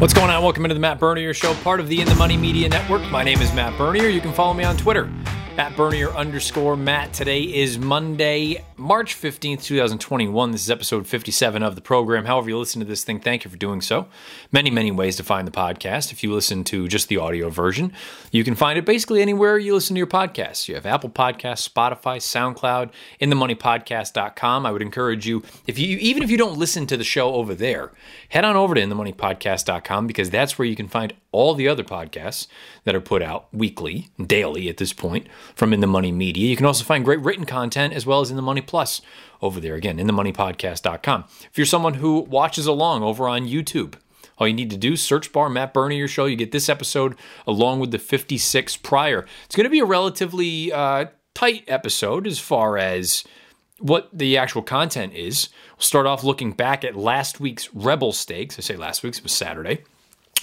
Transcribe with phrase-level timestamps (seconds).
[0.00, 0.42] What's going on?
[0.42, 3.02] Welcome into the Matt Bernier Show, part of the In the Money Media Network.
[3.12, 4.08] My name is Matt Bernier.
[4.08, 5.08] You can follow me on Twitter
[5.56, 7.12] at Bernier underscore Matt.
[7.12, 10.50] Today is Monday, March 15th, 2021.
[10.50, 12.24] This is episode 57 of the program.
[12.24, 14.08] However, you listen to this thing, thank you for doing so.
[14.50, 16.10] Many, many ways to find the podcast.
[16.10, 17.92] If you listen to just the audio version,
[18.32, 20.66] you can find it basically anywhere you listen to your podcasts.
[20.66, 22.90] You have Apple Podcasts, Spotify, SoundCloud,
[23.20, 24.66] inthemoneypodcast.com.
[24.66, 27.54] I would encourage you, if you even if you don't listen to the show over
[27.54, 27.92] there,
[28.28, 32.46] head on over to inthemoneypodcast.com because that's where you can find all the other podcasts
[32.84, 36.48] that are put out weekly, daily at this point from In the Money Media.
[36.48, 39.02] You can also find great written content as well as In the Money Plus
[39.42, 41.24] over there again, in the inthemoneypodcast.com.
[41.50, 43.94] If you're someone who watches along over on YouTube,
[44.38, 46.24] all you need to do, search bar Matt Bernier show.
[46.24, 49.26] You get this episode along with the 56 prior.
[49.44, 53.24] It's going to be a relatively uh, tight episode as far as
[53.78, 55.48] what the actual content is.
[55.76, 58.58] We'll start off looking back at last week's Rebel Stakes.
[58.58, 59.84] I say last week's, it was Saturday.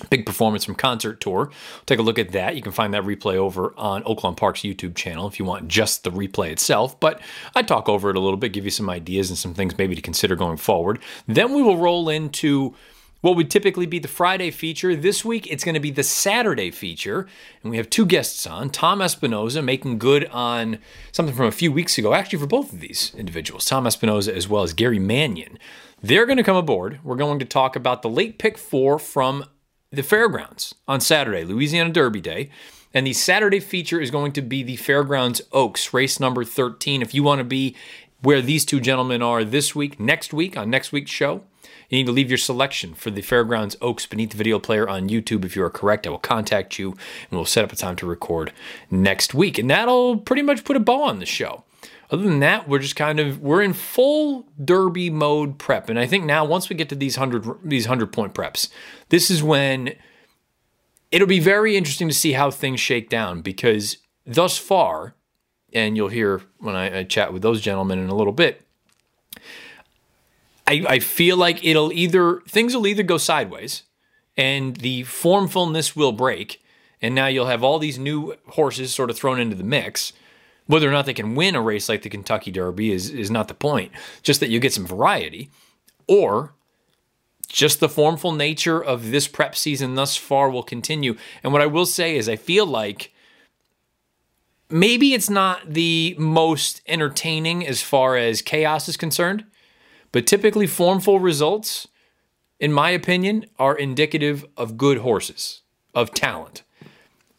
[0.10, 1.52] Big performance from Concert Tour.
[1.86, 2.56] Take a look at that.
[2.56, 6.04] You can find that replay over on Oaklawn Park's YouTube channel if you want just
[6.04, 7.00] the replay itself.
[7.00, 7.22] But
[7.56, 9.96] I talk over it a little bit, give you some ideas and some things maybe
[9.96, 11.00] to consider going forward.
[11.28, 12.74] Then we will roll into
[13.20, 14.96] what would typically be the Friday feature.
[14.96, 17.28] This week, it's going to be the Saturday feature.
[17.62, 20.80] And we have two guests on Tom Espinoza making good on
[21.12, 24.50] something from a few weeks ago, actually, for both of these individuals, Tom Espinoza as
[24.50, 25.60] well as Gary Mannion.
[26.02, 27.00] They're going to come aboard.
[27.04, 29.46] We're going to talk about the late pick four from
[29.92, 32.50] the fairgrounds on Saturday, Louisiana Derby Day.
[32.94, 37.02] And the Saturday feature is going to be the Fairgrounds Oaks, race number 13.
[37.02, 37.76] If you want to be
[38.22, 41.44] where these two gentlemen are this week, next week, on next week's show,
[41.90, 45.10] you need to leave your selection for the Fairgrounds Oaks beneath the video player on
[45.10, 45.46] YouTube.
[45.46, 48.06] If you are correct, I will contact you and we'll set up a time to
[48.06, 48.52] record
[48.90, 49.58] next week.
[49.58, 51.64] And that'll pretty much put a bow on the show.
[52.12, 56.06] Other than that, we're just kind of we're in full derby mode prep, and I
[56.06, 58.70] think now once we get to these hundred these hundred point preps,
[59.08, 59.96] this is when
[61.10, 65.16] it'll be very interesting to see how things shake down because thus far,
[65.72, 68.62] and you'll hear when I, I chat with those gentlemen in a little bit.
[70.68, 73.84] I, I feel like it'll either things will either go sideways,
[74.36, 76.62] and the formfulness will break,
[77.02, 80.12] and now you'll have all these new horses sort of thrown into the mix
[80.72, 83.50] whether or not they can win a race like the Kentucky Derby is, is not
[83.50, 83.92] the point,
[84.24, 85.50] just that you get some variety.
[86.08, 86.54] Or
[87.50, 91.18] just the formful nature of this prep season thus far will continue.
[91.44, 93.14] And what I will say is, I feel like
[94.70, 99.44] maybe it's not the most entertaining as far as chaos is concerned,
[100.14, 101.90] but typically formful results,
[102.62, 106.64] in my opinion, are indicative of good horses, of talent.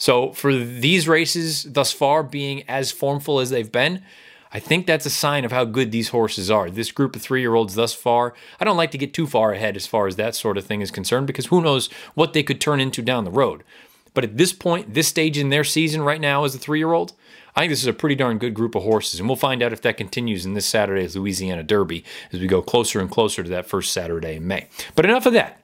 [0.03, 4.03] So for these races thus far being as formful as they've been,
[4.53, 6.69] I think that's a sign of how good these horses are.
[6.69, 9.53] This group of three year olds thus far, I don't like to get too far
[9.53, 12.43] ahead as far as that sort of thing is concerned because who knows what they
[12.43, 13.63] could turn into down the road.
[14.13, 16.95] But at this point, this stage in their season right now as a three year
[16.95, 17.13] old,
[17.55, 19.21] I think this is a pretty darn good group of horses.
[19.21, 22.03] And we'll find out if that continues in this Saturday's Louisiana Derby
[22.33, 24.67] as we go closer and closer to that first Saturday in May.
[24.97, 25.62] But enough of that.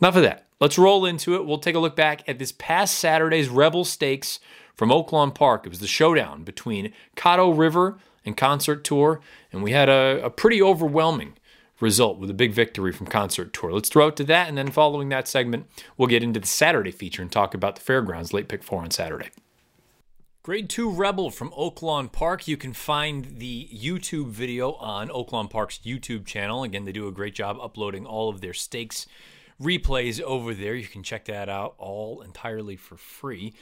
[0.00, 0.46] Enough of that.
[0.60, 1.44] Let's roll into it.
[1.44, 4.40] We'll take a look back at this past Saturday's Rebel Stakes
[4.74, 5.66] from Oaklawn Park.
[5.66, 9.20] It was the showdown between Caddo River and Concert Tour,
[9.52, 11.34] and we had a, a pretty overwhelming
[11.80, 13.72] result with a big victory from Concert Tour.
[13.72, 15.66] Let's throw it to that, and then following that segment,
[15.96, 18.90] we'll get into the Saturday feature and talk about the fairgrounds late pick four on
[18.90, 19.30] Saturday.
[20.42, 22.48] Grade 2 Rebel from Oaklawn Park.
[22.48, 26.62] You can find the YouTube video on Oaklawn Park's YouTube channel.
[26.62, 29.06] Again, they do a great job uploading all of their stakes
[29.60, 30.74] replays over there.
[30.74, 33.54] You can check that out all entirely for free.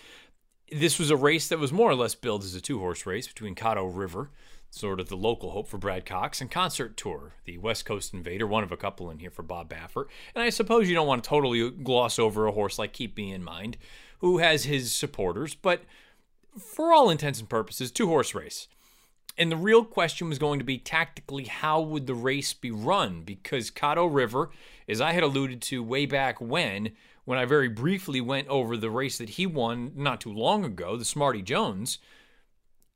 [0.71, 3.27] This was a race that was more or less billed as a two horse race
[3.27, 4.31] between Caddo River,
[4.71, 8.47] sort of the local hope for Brad Cox, and Concert Tour, the West Coast Invader,
[8.47, 10.07] one of a couple in here for Bob Baffert.
[10.35, 13.33] And I suppose you don't want to totally gloss over a horse like Keep Me
[13.33, 13.79] in Mind,
[14.19, 15.83] who has his supporters, but
[16.59, 18.69] for all intents and purposes, two horse race.
[19.39, 23.23] And the real question was going to be tactically how would the race be run?
[23.23, 24.51] Because Caddo River
[24.89, 26.93] as I had alluded to way back when,
[27.25, 30.97] when I very briefly went over the race that he won not too long ago,
[30.97, 31.99] the Smarty Jones.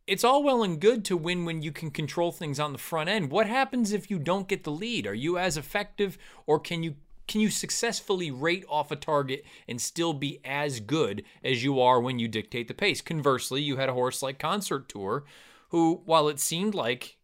[0.07, 3.09] It's all well and good to win when you can control things on the front
[3.09, 3.31] end.
[3.31, 5.07] What happens if you don't get the lead?
[5.07, 6.97] Are you as effective or can you
[7.29, 12.01] can you successfully rate off a target and still be as good as you are
[12.01, 13.01] when you dictate the pace?
[13.01, 15.25] Conversely, you had a horse like Concert Tour
[15.69, 17.17] who while it seemed like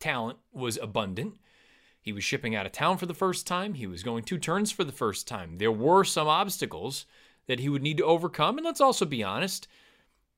[0.00, 1.36] talent was abundant,
[2.04, 3.72] he was shipping out of town for the first time.
[3.72, 5.56] He was going two turns for the first time.
[5.56, 7.06] There were some obstacles
[7.46, 8.58] that he would need to overcome.
[8.58, 9.66] And let's also be honest,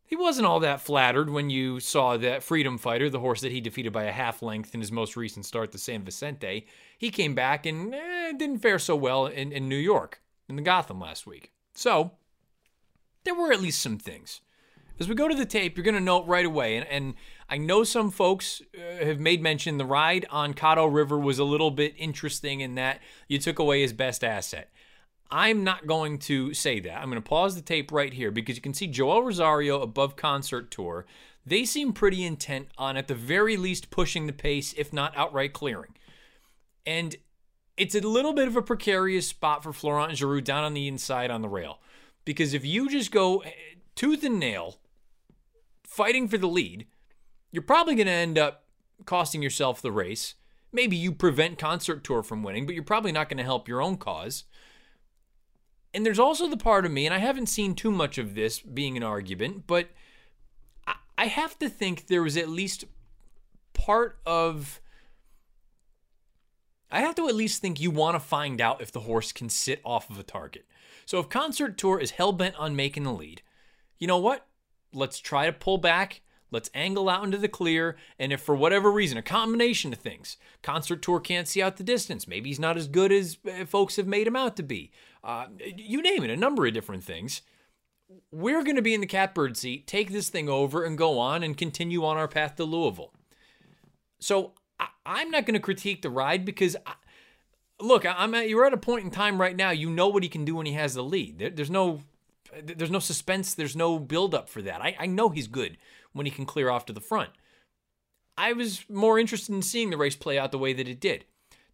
[0.04, 3.60] he wasn't all that flattered when you saw that Freedom Fighter, the horse that he
[3.60, 6.68] defeated by a half length in his most recent start, the San Vicente.
[6.96, 10.22] He came back and eh, didn't fare so well in, in New York.
[10.48, 11.50] in the Gotham last week.
[11.74, 12.12] So
[13.24, 14.40] there were at least some things.
[15.00, 17.14] As we go to the tape, you're going to note right away, and, and
[17.48, 21.44] I know some folks uh, have made mention the ride on Caddo River was a
[21.44, 24.70] little bit interesting in that you took away his best asset.
[25.30, 26.98] I'm not going to say that.
[26.98, 30.16] I'm going to pause the tape right here because you can see Joel Rosario above
[30.16, 31.04] Concert Tour.
[31.44, 35.52] They seem pretty intent on, at the very least, pushing the pace, if not outright
[35.52, 35.94] clearing.
[36.84, 37.16] And
[37.76, 41.30] it's a little bit of a precarious spot for Florent Geroux down on the inside
[41.30, 41.80] on the rail.
[42.24, 43.50] Because if you just go eh,
[43.94, 44.76] tooth and nail
[45.84, 46.86] fighting for the lead,
[47.50, 48.64] you're probably going to end up
[49.04, 50.34] costing yourself the race.
[50.72, 53.80] Maybe you prevent Concert Tour from winning, but you're probably not going to help your
[53.80, 54.44] own cause.
[55.94, 58.60] And there's also the part of me, and I haven't seen too much of this
[58.60, 59.90] being an argument, but
[61.18, 62.84] I have to think there was at least
[63.72, 64.80] part of.
[66.90, 69.48] I have to at least think you want to find out if the horse can
[69.48, 70.66] sit off of a target.
[71.04, 73.42] So if Concert Tour is hell bent on making the lead,
[73.98, 74.46] you know what?
[74.92, 76.20] Let's try to pull back.
[76.50, 77.96] Let's angle out into the clear.
[78.18, 81.84] And if for whatever reason, a combination of things, Concert Tour can't see out the
[81.84, 84.92] distance, maybe he's not as good as uh, folks have made him out to be,
[85.24, 85.46] uh,
[85.76, 87.42] you name it, a number of different things.
[88.30, 91.42] We're going to be in the catbird seat, take this thing over, and go on
[91.42, 93.12] and continue on our path to Louisville.
[94.20, 96.76] So I, am not going to critique the ride because.
[96.86, 96.94] I,
[97.80, 99.70] look, I'm at you're at a point in time right now.
[99.70, 101.38] You know what he can do when he has the lead.
[101.38, 102.00] There, there's no
[102.62, 103.52] there's no suspense.
[103.54, 104.80] There's no buildup for that.
[104.80, 105.76] I, I know he's good
[106.16, 107.30] when he can clear off to the front.
[108.38, 111.24] I was more interested in seeing the race play out the way that it did.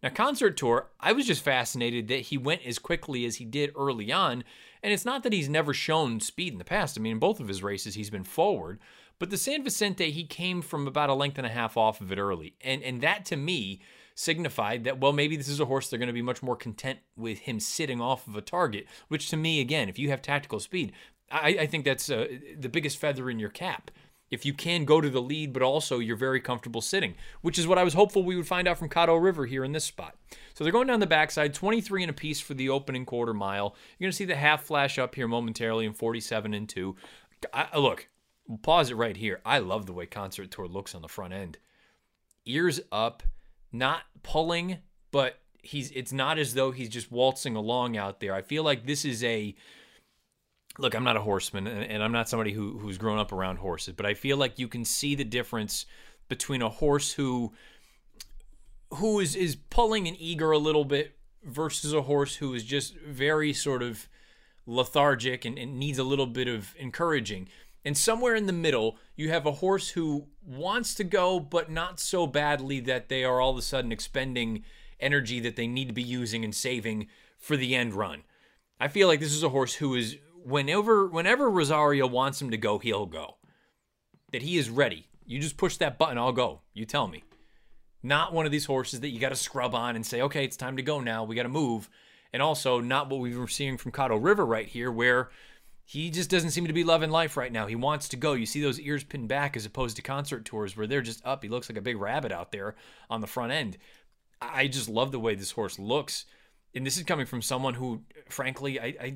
[0.01, 3.71] Now, Concert Tour, I was just fascinated that he went as quickly as he did
[3.77, 4.43] early on.
[4.81, 6.97] And it's not that he's never shown speed in the past.
[6.97, 8.79] I mean, in both of his races, he's been forward.
[9.17, 12.11] But the San Vicente, he came from about a length and a half off of
[12.11, 12.55] it early.
[12.59, 13.79] And, and that to me
[14.13, 16.99] signified that, well, maybe this is a horse they're going to be much more content
[17.15, 20.59] with him sitting off of a target, which to me, again, if you have tactical
[20.59, 20.91] speed,
[21.31, 22.27] I, I think that's uh,
[22.59, 23.89] the biggest feather in your cap
[24.33, 27.67] if you can go to the lead, but also you're very comfortable sitting, which is
[27.67, 30.15] what I was hopeful we would find out from Caddo River here in this spot.
[30.55, 33.75] So they're going down the backside, 23 and a piece for the opening quarter mile.
[33.97, 36.95] You're going to see the half flash up here momentarily in 47 and 2.
[37.53, 38.07] I, look,
[38.63, 39.39] pause it right here.
[39.45, 41.59] I love the way Concert Tour looks on the front end.
[42.47, 43.21] Ears up,
[43.71, 44.79] not pulling,
[45.11, 48.33] but he's it's not as though he's just waltzing along out there.
[48.33, 49.55] I feel like this is a
[50.77, 53.93] look, I'm not a horseman and I'm not somebody who who's grown up around horses,
[53.95, 55.85] but I feel like you can see the difference
[56.29, 57.53] between a horse who
[58.95, 62.95] who is is pulling and eager a little bit versus a horse who is just
[62.97, 64.07] very sort of
[64.65, 67.49] lethargic and, and needs a little bit of encouraging.
[67.85, 71.99] And somewhere in the middle, you have a horse who wants to go, but not
[71.99, 74.63] so badly that they are all of a sudden expending
[75.01, 78.23] energy that they need to be using and saving for the end run.
[78.79, 82.57] I feel like this is a horse who is whenever whenever Rosario wants him to
[82.57, 83.37] go, he'll go.
[84.31, 85.07] That he is ready.
[85.25, 86.61] You just push that button, I'll go.
[86.73, 87.23] You tell me.
[88.01, 90.57] Not one of these horses that you got to scrub on and say, okay, it's
[90.57, 91.23] time to go now.
[91.23, 91.89] We got to move.
[92.33, 95.29] And also, not what we were seeing from Caddo River right here, where
[95.85, 97.67] he just doesn't seem to be loving life right now.
[97.67, 98.33] He wants to go.
[98.33, 101.43] You see those ears pinned back as opposed to concert tours where they're just up.
[101.43, 102.75] He looks like a big rabbit out there
[103.09, 103.77] on the front end.
[104.41, 106.25] I just love the way this horse looks.
[106.75, 109.15] And this is coming from someone who, frankly, I, I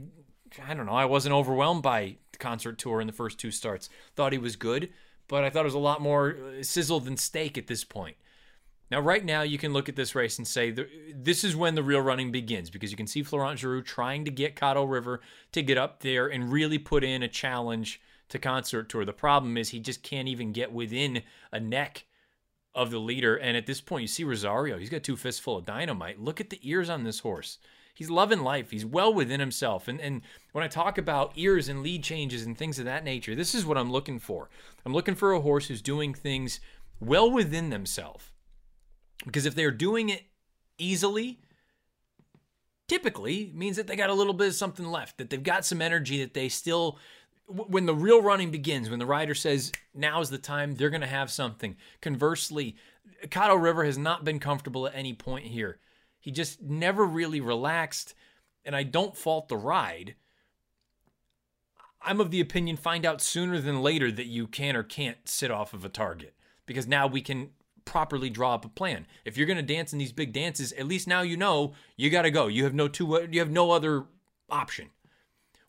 [0.67, 0.93] I don't know.
[0.93, 3.89] I wasn't overwhelmed by the concert tour in the first two starts.
[4.15, 4.89] Thought he was good,
[5.27, 8.17] but I thought it was a lot more uh, sizzle than steak at this point.
[8.89, 10.71] Now, right now, you can look at this race and say
[11.13, 14.31] this is when the real running begins because you can see Florent Geroux trying to
[14.31, 15.19] get Caddo River
[15.51, 17.99] to get up there and really put in a challenge
[18.29, 19.03] to Concert Tour.
[19.03, 22.05] The problem is he just can't even get within a neck
[22.73, 23.35] of the leader.
[23.35, 24.77] And at this point, you see Rosario.
[24.77, 26.21] He's got two fists full of dynamite.
[26.21, 27.57] Look at the ears on this horse
[27.97, 28.69] he's loving life.
[28.69, 29.87] He's well within himself.
[29.87, 33.33] And and when I talk about ears and lead changes and things of that nature,
[33.33, 34.49] this is what I'm looking for.
[34.85, 36.59] I'm looking for a horse who's doing things
[36.99, 38.25] well within themselves.
[39.25, 40.25] Because if they're doing it
[40.77, 41.39] easily,
[42.87, 45.81] typically means that they got a little bit of something left, that they've got some
[45.81, 46.99] energy that they still
[47.47, 51.07] when the real running begins, when the rider says now's the time, they're going to
[51.07, 51.77] have something.
[52.01, 52.75] Conversely,
[53.27, 55.79] Caddo River has not been comfortable at any point here.
[56.27, 58.13] He just never really relaxed,
[58.65, 60.15] and I don't fault the ride.
[62.01, 65.51] I'm of the opinion find out sooner than later that you can or can't sit
[65.51, 67.51] off of a target because now we can
[67.85, 69.07] properly draw up a plan.
[69.23, 72.09] If you're going to dance in these big dances, at least now you know you
[72.09, 72.47] got to go.
[72.47, 74.03] You have no two you have no other
[74.49, 74.89] option.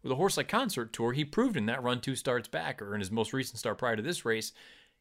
[0.02, 2.94] With a horse like Concert Tour, he proved in that run two starts back or
[2.96, 4.50] in his most recent start prior to this race,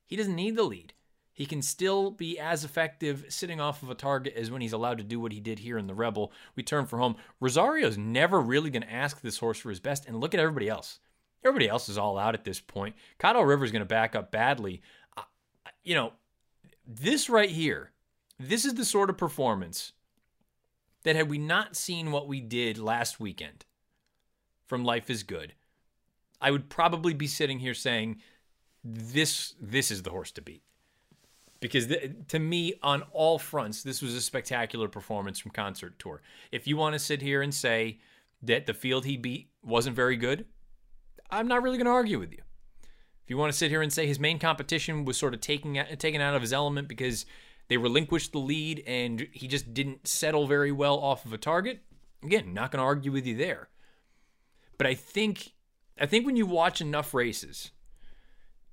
[0.05, 0.93] he doesn't need the lead.
[1.37, 4.97] He can still be as effective sitting off of a target as when he's allowed
[4.97, 6.31] to do what he did here in the Rebel.
[6.55, 7.15] We turn for home.
[7.39, 10.07] Rosario's never really going to ask this horse for his best.
[10.07, 10.97] And look at everybody else.
[11.45, 12.95] Everybody else is all out at this point.
[13.19, 14.81] Caddo River's going to back up badly.
[15.15, 15.21] Uh,
[15.83, 16.13] you know,
[16.87, 17.91] this right here,
[18.39, 19.93] this is the sort of performance
[21.03, 23.63] that had we not seen what we did last weekend
[24.65, 25.53] from Life is Good,
[26.41, 28.21] I would probably be sitting here saying,
[28.83, 30.63] this this is the horse to beat
[31.59, 31.87] because
[32.27, 36.21] to me on all fronts this was a spectacular performance from concert tour.
[36.51, 37.99] If you want to sit here and say
[38.43, 40.45] that the field he beat wasn't very good
[41.29, 42.39] i'm not really going to argue with you.
[43.23, 45.81] If you want to sit here and say his main competition was sort of taking
[45.97, 47.25] taken out of his element because
[47.67, 51.81] they relinquished the lead and he just didn't settle very well off of a target
[52.23, 53.69] again not going to argue with you there.
[54.77, 55.53] But i think
[55.99, 57.71] i think when you watch enough races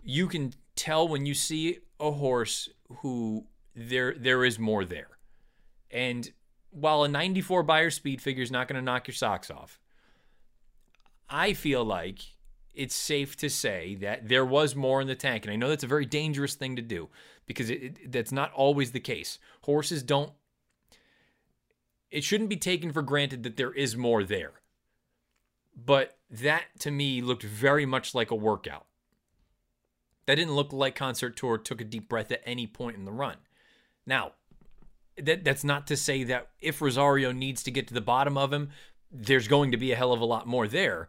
[0.02, 2.68] you can tell when you see a horse
[2.98, 5.18] who there there is more there.
[5.90, 6.30] And
[6.70, 9.80] while a 94 Beyer speed figure is not going to knock your socks off,
[11.28, 12.20] I feel like
[12.74, 15.44] it's safe to say that there was more in the tank.
[15.44, 17.08] And I know that's a very dangerous thing to do
[17.46, 19.38] because it, it, that's not always the case.
[19.62, 20.32] Horses don't,
[22.10, 24.52] it shouldn't be taken for granted that there is more there.
[25.76, 28.86] But that to me looked very much like a workout.
[30.26, 33.12] That didn't look like Concert Tour took a deep breath at any point in the
[33.12, 33.36] run.
[34.06, 34.32] Now,
[35.16, 38.52] that that's not to say that if Rosario needs to get to the bottom of
[38.52, 38.70] him,
[39.12, 41.08] there's going to be a hell of a lot more there.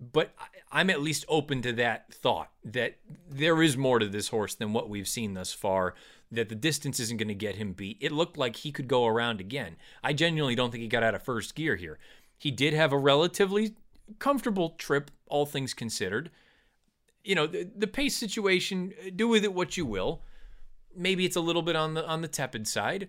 [0.00, 0.34] But
[0.70, 2.96] I'm at least open to that thought that
[3.30, 5.94] there is more to this horse than what we've seen thus far.
[6.30, 7.98] That the distance isn't going to get him beat.
[8.00, 9.76] It looked like he could go around again.
[10.02, 11.98] I genuinely don't think he got out of first gear here.
[12.36, 13.76] He did have a relatively
[14.18, 16.30] comfortable trip, all things considered
[17.24, 20.22] you know, the, the pace situation, do with it what you will.
[20.94, 23.08] Maybe it's a little bit on the on the tepid side.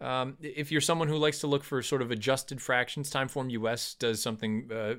[0.00, 3.94] Um, if you're someone who likes to look for sort of adjusted fractions, Timeform US
[3.94, 4.94] does something uh,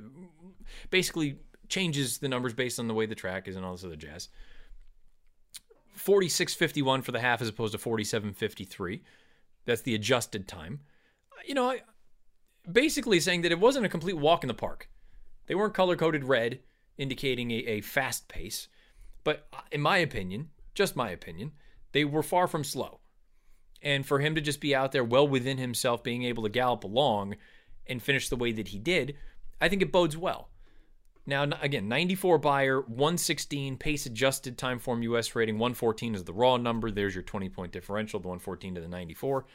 [0.89, 1.37] basically
[1.69, 4.29] changes the numbers based on the way the track is and all this other jazz.
[5.97, 9.01] 46.51 for the half as opposed to 47.53.
[9.65, 10.81] That's the adjusted time.
[11.45, 11.81] You know, I,
[12.71, 14.89] basically saying that it wasn't a complete walk in the park.
[15.47, 16.59] They weren't color coded red
[16.97, 18.67] indicating a, a fast pace.
[19.23, 21.51] But uh, in my opinion, just my opinion,
[21.91, 22.99] they were far from slow.
[23.81, 26.83] And for him to just be out there well within himself, being able to gallop
[26.83, 27.35] along
[27.85, 29.15] and finish the way that he did,
[29.61, 30.49] I think it bodes well.
[31.25, 36.89] Now, again, 94 Beyer, 116 pace adjusted Timeform US rating, 114 is the raw number.
[36.89, 39.45] There's your 20 point differential, the 114 to the 94.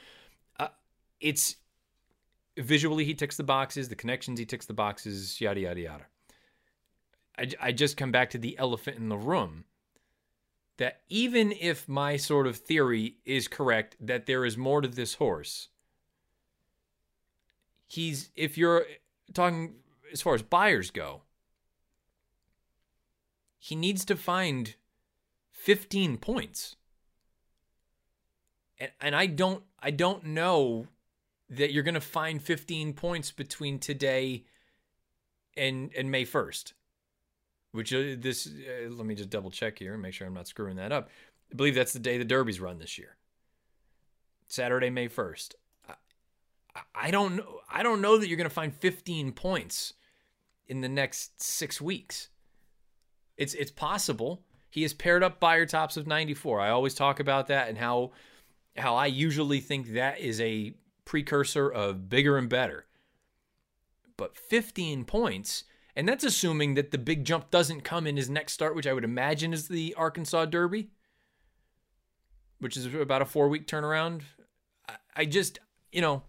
[0.61, 0.69] Uh,
[1.19, 1.57] it's
[2.59, 6.05] visually, he ticks the boxes, the connections, he ticks the boxes, yada, yada, yada.
[7.39, 9.65] I, I just come back to the elephant in the room
[10.79, 15.15] that even if my sort of theory is correct that there is more to this
[15.15, 15.69] horse,
[17.87, 18.87] he's, if you're
[19.33, 19.75] talking
[20.13, 21.23] as far as Beyers go,
[23.59, 24.75] he needs to find
[25.53, 26.77] 15 points.
[28.79, 30.89] And, and I don't I don't know
[31.49, 34.45] that you're going to find 15 points between today
[35.57, 36.73] and and May 1st
[37.73, 40.47] which uh, this uh, let me just double check here and make sure I'm not
[40.47, 41.09] screwing that up.
[41.51, 43.17] I believe that's the day the Derby's run this year.
[44.47, 45.55] Saturday, May 1st.
[45.89, 47.61] I, I don't know.
[47.71, 49.95] I don't know that you're going to find 15 points
[50.69, 52.29] in the next six weeks.
[53.37, 54.43] It's it's possible.
[54.71, 56.61] He has paired up Beyer tops of 94.
[56.61, 58.13] I always talk about that and how
[58.77, 60.75] how I usually think that is a
[61.05, 62.87] precursor of bigger and better.
[64.17, 68.53] But 15 points and that's assuming that the big jump doesn't come in his next
[68.53, 70.91] start, which I would imagine is the Arkansas Derby,
[72.59, 74.23] which is about a four week turnaround.
[75.15, 75.59] I just,
[75.91, 76.23] you know,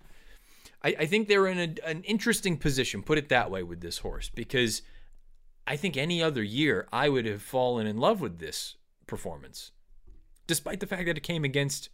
[0.84, 4.00] I, I think they're in a, an interesting position, put it that way, with this
[4.00, 4.82] horse, because
[5.66, 8.76] I think any other year I would have fallen in love with this
[9.08, 9.72] performance,
[10.46, 11.90] despite the fact that it came against,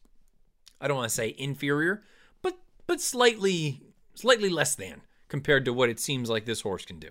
[0.81, 2.03] I don't want to say inferior,
[2.41, 2.57] but
[2.87, 3.83] but slightly
[4.15, 7.09] slightly less than compared to what it seems like this horse can do.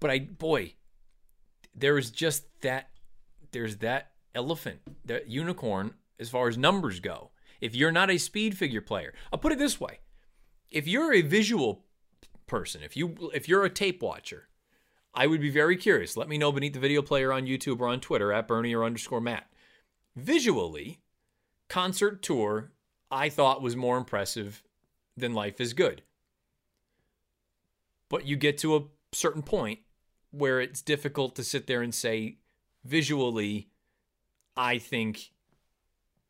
[0.00, 0.74] But I, boy,
[1.74, 2.90] there is just that.
[3.50, 7.30] There's that elephant, that unicorn, as far as numbers go.
[7.60, 10.00] If you're not a speed figure player, I'll put it this way:
[10.70, 11.84] if you're a visual
[12.46, 14.48] person, if you if you're a tape watcher,
[15.14, 16.16] I would be very curious.
[16.16, 19.20] Let me know beneath the video player on YouTube or on Twitter at Bernier underscore
[19.20, 19.50] Matt.
[20.14, 21.00] Visually,
[21.68, 22.72] concert tour
[23.10, 24.62] I thought was more impressive
[25.16, 26.02] than Life is Good.
[28.08, 29.80] But you get to a certain point
[30.30, 32.38] where it's difficult to sit there and say
[32.84, 33.68] visually,
[34.56, 35.30] I think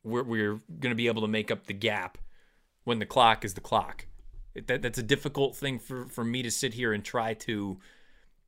[0.04, 2.18] we're, we're going to be able to make up the gap
[2.84, 4.06] when the clock is the clock.
[4.66, 7.78] That, that's a difficult thing for, for me to sit here and try to,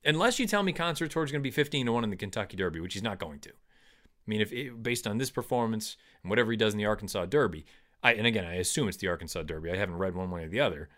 [0.04, 2.16] unless you tell me Concert Tour is going to be 15 to 1 in the
[2.16, 3.50] Kentucky Derby, which he's not going to.
[3.50, 7.26] I mean, if it, based on this performance and whatever he does in the Arkansas
[7.26, 7.64] Derby,
[8.02, 9.70] I, and again, I assume it's the Arkansas Derby.
[9.70, 10.88] I haven't read one way or the other.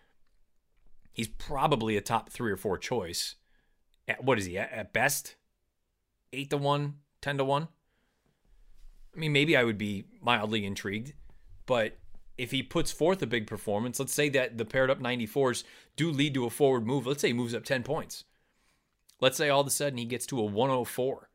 [1.11, 3.35] He's probably a top three or four choice.
[4.07, 5.35] At, what is he at, at best?
[6.31, 7.67] Eight to one, ten to one.
[9.15, 11.13] I mean, maybe I would be mildly intrigued,
[11.65, 11.97] but
[12.37, 15.63] if he puts forth a big performance, let's say that the paired up 94s
[15.95, 17.05] do lead to a forward move.
[17.05, 18.23] Let's say he moves up 10 points.
[19.21, 21.29] Let's say all of a sudden he gets to a 104.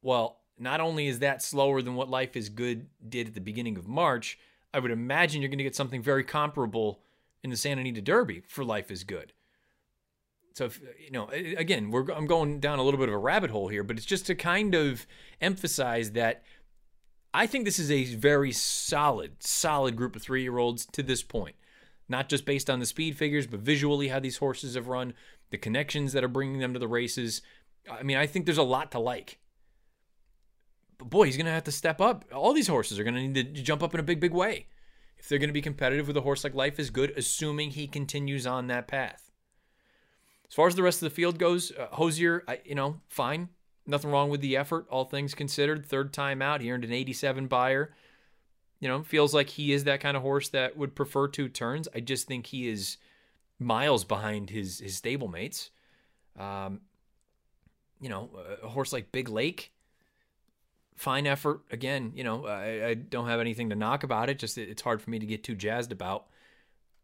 [0.00, 3.76] Well, not only is that slower than what Life is Good did at the beginning
[3.76, 4.38] of March,
[4.72, 7.00] I would imagine you're going to get something very comparable
[7.42, 9.32] in the Santa Anita Derby for Life is Good.
[10.58, 13.50] So, if, you know, again, we're I'm going down a little bit of a rabbit
[13.50, 15.06] hole here, but it's just to kind of
[15.40, 16.42] emphasize that
[17.32, 21.22] I think this is a very solid, solid group of three year olds to this
[21.22, 21.54] point.
[22.08, 25.14] Not just based on the speed figures, but visually how these horses have run,
[25.50, 27.40] the connections that are bringing them to the races.
[27.88, 29.38] I mean, I think there's a lot to like.
[30.98, 32.24] But boy, he's going to have to step up.
[32.34, 34.66] All these horses are going to need to jump up in a big, big way
[35.18, 37.86] if they're going to be competitive with a horse like Life is Good, assuming he
[37.86, 39.27] continues on that path.
[40.50, 43.50] As far as the rest of the field goes, uh, Hozier, I, you know, fine.
[43.86, 45.86] Nothing wrong with the effort, all things considered.
[45.86, 47.94] Third time out, he earned an 87 Beyer.
[48.80, 51.88] You know, feels like he is that kind of horse that would prefer two turns.
[51.94, 52.98] I just think he is
[53.58, 55.70] miles behind his his stablemates.
[56.38, 56.82] Um,
[58.00, 58.30] you know,
[58.62, 59.72] a horse like Big Lake,
[60.94, 61.62] fine effort.
[61.70, 64.38] Again, you know, I, I, don't have anything to knock about it.
[64.38, 66.26] Just it's hard for me to get too jazzed about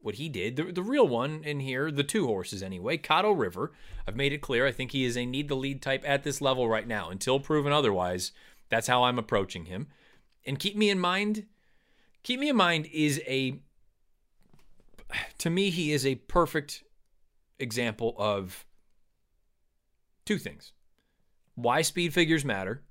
[0.04, 0.56] what he did.
[0.56, 3.72] The, the real one in here, the two horses anyway, Caddo River.
[4.06, 4.66] I've made it clear.
[4.66, 7.08] I think he is a need the lead type at this level right now.
[7.08, 8.32] Until proven otherwise,
[8.68, 9.86] that's how I'm approaching him.
[10.44, 11.46] And keep me in mind,
[12.22, 13.62] keep me in mind is a,
[15.38, 16.84] to me, he is a perfect
[17.58, 18.66] example of
[20.26, 20.74] two things.
[21.54, 22.82] Why speed figures matter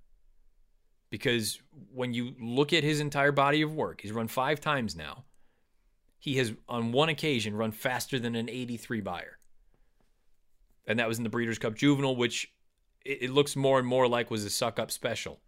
[1.12, 1.60] because
[1.94, 5.26] when you look at his entire body of work, he's run five times now.
[6.24, 9.40] He has, on one occasion, run faster than an 83 Beyer.
[10.88, 12.50] And that was in the Breeders' Cup Juvenile, which
[13.04, 15.42] it, looks more and more like was a suck up special,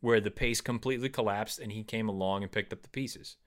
[0.00, 3.38] where the pace completely collapsed and he came along and picked up the pieces.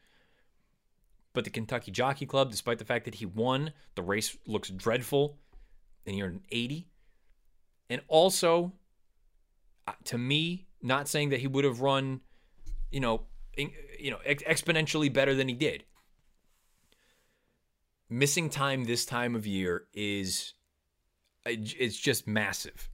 [1.34, 5.38] But the Kentucky Jockey Club, despite the fact that he won, the race looks dreadful,
[6.08, 6.88] and he earned an 80.
[7.92, 8.74] And also,
[9.88, 12.22] uh, to me, not saying that he would have run,
[12.92, 15.84] you know, you know, ex- exponentially better than he did.
[18.14, 20.54] Missing time this time of year is
[21.46, 22.90] it's just massive.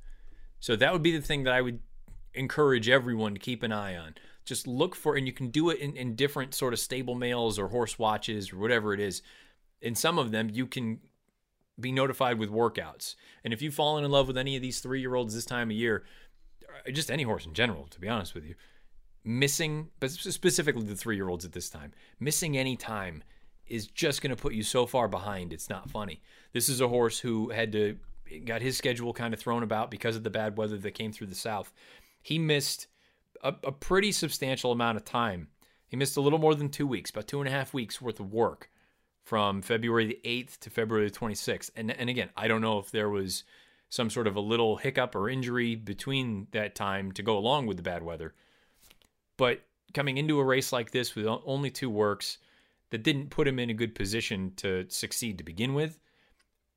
[0.59, 1.79] So that would be the thing that I would
[2.35, 4.13] encourage everyone to keep an eye on.
[4.45, 7.57] Just look for, and you can do it in, in different sort of stable mails
[7.57, 9.23] or horse watches or whatever it is.
[9.81, 10.99] In some of them, you can
[11.79, 13.15] be notified with workouts.
[13.43, 15.71] And if you've fallen in love with any of these three year olds this time
[15.71, 16.05] of year,
[16.63, 18.53] uh, just any horse in general, to be honest with you,
[19.23, 23.23] missing, but specifically the three year olds at this time, missing any time
[23.67, 25.53] is just going to put you so far behind.
[25.53, 26.21] It's not funny.
[26.53, 27.97] This is a horse who had to
[28.45, 31.27] got his schedule kind of thrown about because of the bad weather that came through
[31.27, 31.71] the south.
[32.21, 32.87] He missed
[33.43, 35.47] a, a pretty substantial amount of time.
[35.87, 38.19] He missed a little more than two weeks, about two and a half weeks worth
[38.19, 38.69] of work
[39.23, 41.71] from February the 8th to February the 26th.
[41.75, 43.43] And, and again, I don't know if there was
[43.89, 47.77] some sort of a little hiccup or injury between that time to go along with
[47.77, 48.33] the bad weather.
[49.37, 49.61] But
[49.93, 52.37] coming into a race like this with only two works
[52.89, 55.99] that didn't put him in a good position to succeed to begin with,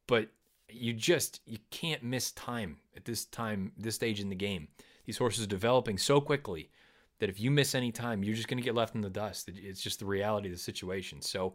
[0.06, 0.28] but
[0.68, 4.68] you just you can't miss time at this time this stage in the game.
[5.06, 6.70] These horses are developing so quickly
[7.18, 9.50] that if you miss any time, you're just going to get left in the dust.
[9.54, 11.20] It's just the reality of the situation.
[11.20, 11.54] So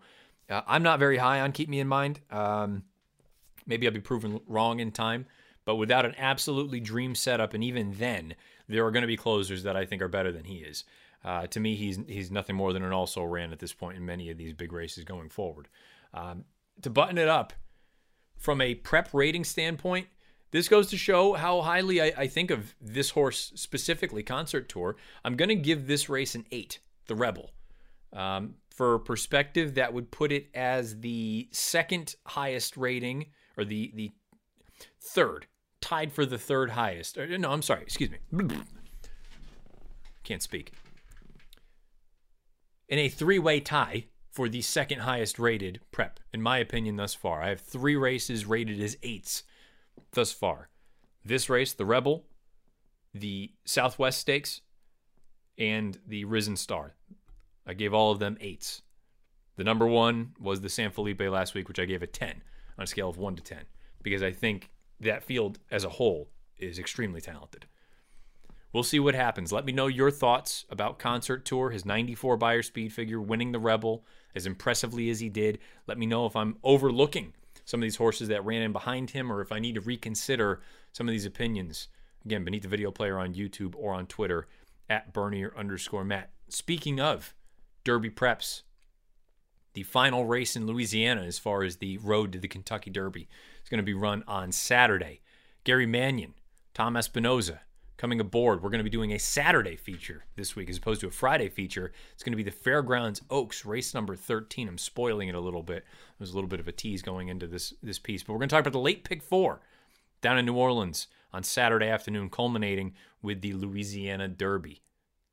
[0.49, 2.19] uh, I'm not very high on keep me in mind.
[2.31, 2.83] Um,
[3.65, 5.25] maybe I'll be proven wrong in time.
[5.65, 8.35] But without an absolutely dream setup, and even then,
[8.67, 10.83] there are going to be closers that I think are better than he is.
[11.25, 14.05] Uh, to me, he's he's nothing more than an also ran at this point in
[14.05, 15.67] many of these big races going forward.
[16.13, 16.45] Um,
[16.83, 17.51] to button it up,
[18.37, 20.07] from a prep rating standpoint,
[20.51, 24.97] this goes to show how highly I, I think of this horse specifically, Concert Tour.
[25.23, 27.51] I'm going to give this race an eight, the Rebel.
[28.13, 34.11] Um, for perspective, that would put it as the second highest rating, or the the
[35.01, 35.47] third
[35.81, 37.17] tied for the third highest.
[37.17, 37.81] No, I'm sorry.
[37.81, 38.19] Excuse me.
[40.23, 40.71] Can't speak.
[42.87, 47.13] In a three way tie for the second highest rated prep, in my opinion, thus
[47.13, 47.41] far.
[47.41, 49.43] I have three races rated as eights
[50.11, 50.69] thus far.
[51.23, 52.25] This race, the Rebel,
[53.13, 54.61] the Southwest Stakes,
[55.57, 56.95] and the Risen Star.
[57.65, 58.81] I gave all of them eights.
[59.55, 62.41] The number one was the San Felipe last week, which I gave a 10
[62.77, 63.59] on a scale of 1 to 10,
[64.03, 64.69] because I think
[64.99, 67.65] that field as a whole is extremely talented.
[68.75, 69.53] We'll see what happens.
[69.53, 73.57] Let me know your thoughts about Concert Tour, his 94 Beyer speed figure, winning the
[73.57, 74.03] Rebel
[74.35, 75.59] as impressively as he did.
[75.87, 77.31] Let me know if I'm overlooking
[77.63, 80.59] some of these horses that ran in behind him or if I need to reconsider
[80.91, 81.87] some of these opinions.
[82.25, 84.45] Again, beneath the video player on YouTube or on Twitter
[84.89, 86.31] at Bernier underscore Matt.
[86.49, 87.33] Speaking of
[87.85, 88.63] Derby preps,
[89.71, 93.29] the final race in Louisiana as far as the road to the Kentucky Derby
[93.63, 95.21] is going to be run on Saturday.
[95.63, 96.33] Gary Mannion,
[96.73, 97.59] Tom Espinoza
[97.97, 98.61] coming aboard.
[98.61, 101.49] We're going to be doing a Saturday feature this week as opposed to a Friday
[101.49, 101.91] feature.
[102.13, 104.67] It's going to be the Fairgrounds Oaks race number 13.
[104.67, 105.85] I'm spoiling it a little bit.
[106.17, 108.49] There's a little bit of a tease going into this this piece, but we're going
[108.49, 109.59] to talk about the late pick 4
[110.21, 114.81] down in New Orleans on Saturday afternoon culminating with the Louisiana Derby.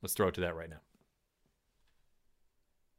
[0.01, 0.81] Let's throw it to that right now.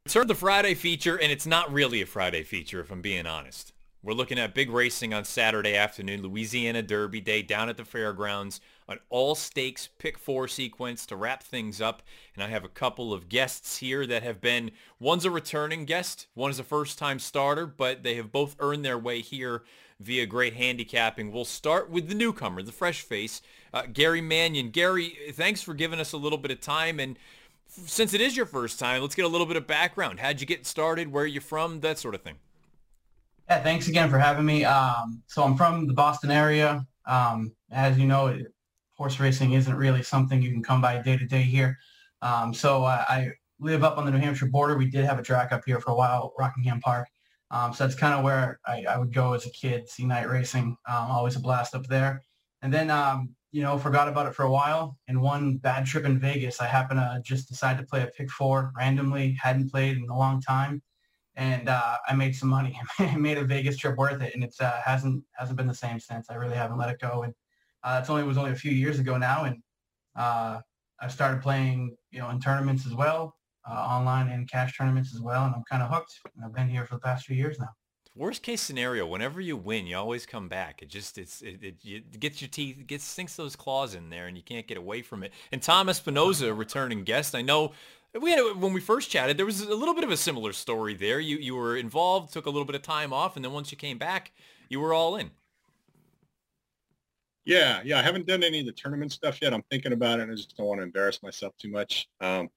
[0.05, 3.25] It's heard the Friday feature, and it's not really a Friday feature, if I'm being
[3.25, 3.73] honest.
[4.03, 8.61] We're looking at big racing on Saturday afternoon, Louisiana Derby Day down at the fairgrounds,
[8.87, 12.03] an all stakes pick four sequence to wrap things up.
[12.35, 16.27] And I have a couple of guests here that have been, one's a returning guest,
[16.33, 19.63] one is a first time starter, but they have both earned their way here
[19.99, 21.31] via great handicapping.
[21.31, 23.41] We'll start with the newcomer, the fresh face,
[23.73, 24.69] uh, Gary Mannion.
[24.69, 27.17] Gary, thanks for giving us a little bit of time and
[27.67, 30.19] since it is your first time, let's get a little bit of background.
[30.19, 31.11] How'd you get started?
[31.11, 31.81] Where are you from?
[31.81, 32.35] That sort of thing.
[33.49, 34.63] Yeah, thanks again for having me.
[34.63, 36.85] Um, so I'm from the Boston area.
[37.05, 38.39] Um, as you know,
[38.95, 41.77] horse racing isn't really something you can come by day to day here.
[42.21, 44.77] Um, so I, I, live up on the New Hampshire border.
[44.77, 47.07] We did have a track up here for a while, Rockingham Park.
[47.51, 50.27] Um, so that's kind of where I, I, would go as a kid, see night
[50.27, 50.75] racing.
[50.85, 52.21] Um, always a blast up there.
[52.61, 54.97] And then um, you know, forgot about it for a while.
[55.07, 58.29] And one bad trip in Vegas, I happened to just decide to play a pick
[58.29, 60.81] four randomly, hadn't played in a long time.
[61.37, 62.77] And uh, I made some money.
[62.99, 64.35] I made a Vegas trip worth it.
[64.35, 66.29] And it uh, hasn't hasn't been the same since.
[66.29, 67.23] I really haven't let it go.
[67.23, 67.33] And
[67.85, 69.45] uh, it's only it was only a few years ago now.
[69.45, 69.57] And
[70.17, 70.59] uh,
[70.99, 73.35] I started playing, you know, in tournaments as well,
[73.69, 75.45] uh, online and cash tournaments as well.
[75.45, 76.13] And I'm kind of hooked.
[76.43, 77.69] I've been here for the past few years now
[78.15, 80.81] worst case scenario, whenever you win, you always come back.
[80.81, 84.27] It just it's it, it, it gets your teeth, gets sinks those claws in there,
[84.27, 85.33] and you can't get away from it.
[85.51, 87.73] And Tom Espinoza, returning guest, I know
[88.19, 90.95] we had when we first chatted, there was a little bit of a similar story
[90.95, 91.19] there.
[91.19, 93.77] You you were involved, took a little bit of time off, and then once you
[93.77, 94.31] came back,
[94.69, 95.31] you were all in.
[97.45, 97.99] Yeah, yeah.
[97.99, 99.53] I haven't done any of the tournament stuff yet.
[99.53, 100.23] I'm thinking about it.
[100.23, 102.07] And I just don't want to embarrass myself too much.
[102.19, 102.49] Um,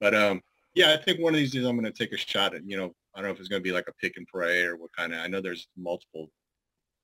[0.00, 0.40] but um,
[0.74, 2.76] yeah, I think one of these days I'm going to take a shot at you
[2.76, 4.76] know I don't know if it's going to be like a pick and pray or
[4.76, 5.20] what kind of.
[5.20, 6.30] I know there's multiple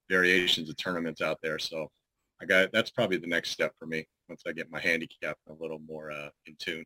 [0.09, 1.89] variations of tournaments out there, so
[2.41, 5.53] I got that's probably the next step for me once I get my handicap a
[5.61, 6.85] little more uh, in tune.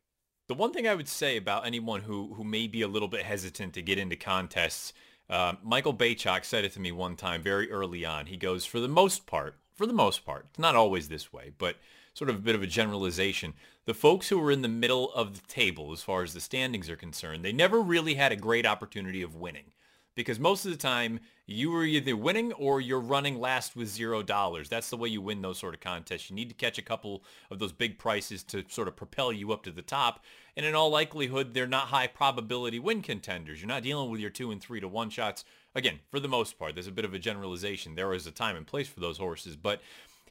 [0.49, 3.23] The one thing I would say about anyone who who may be a little bit
[3.23, 4.93] hesitant to get into contests,
[5.29, 8.25] uh, Michael Beychok said it to me one time very early on.
[8.25, 11.51] He goes, for the most part, for the most part, it's not always this way,
[11.57, 11.77] but
[12.13, 13.53] sort of a bit of a generalization.
[13.85, 16.89] The folks who were in the middle of the table as far as the standings
[16.89, 19.71] are concerned, they never really had a great opportunity of winning
[20.15, 24.21] because most of the time you were either winning or you're running last with zero
[24.23, 24.69] dollars.
[24.69, 26.29] That's the way you win those sort of contests.
[26.29, 29.51] You need to catch a couple of those big prices to sort of propel you
[29.51, 30.23] up to the top.
[30.55, 33.59] And in all likelihood, they're not high probability win contenders.
[33.59, 35.43] You're not dealing with your two and three to one shots.
[35.75, 37.95] Again, for the most part, there's a bit of a generalization.
[37.95, 39.81] There is a time and place for those horses, but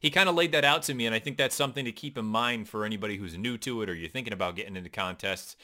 [0.00, 2.16] he kind of laid that out to me, and I think that's something to keep
[2.18, 5.56] in mind for anybody who's new to it or you're thinking about getting into contests.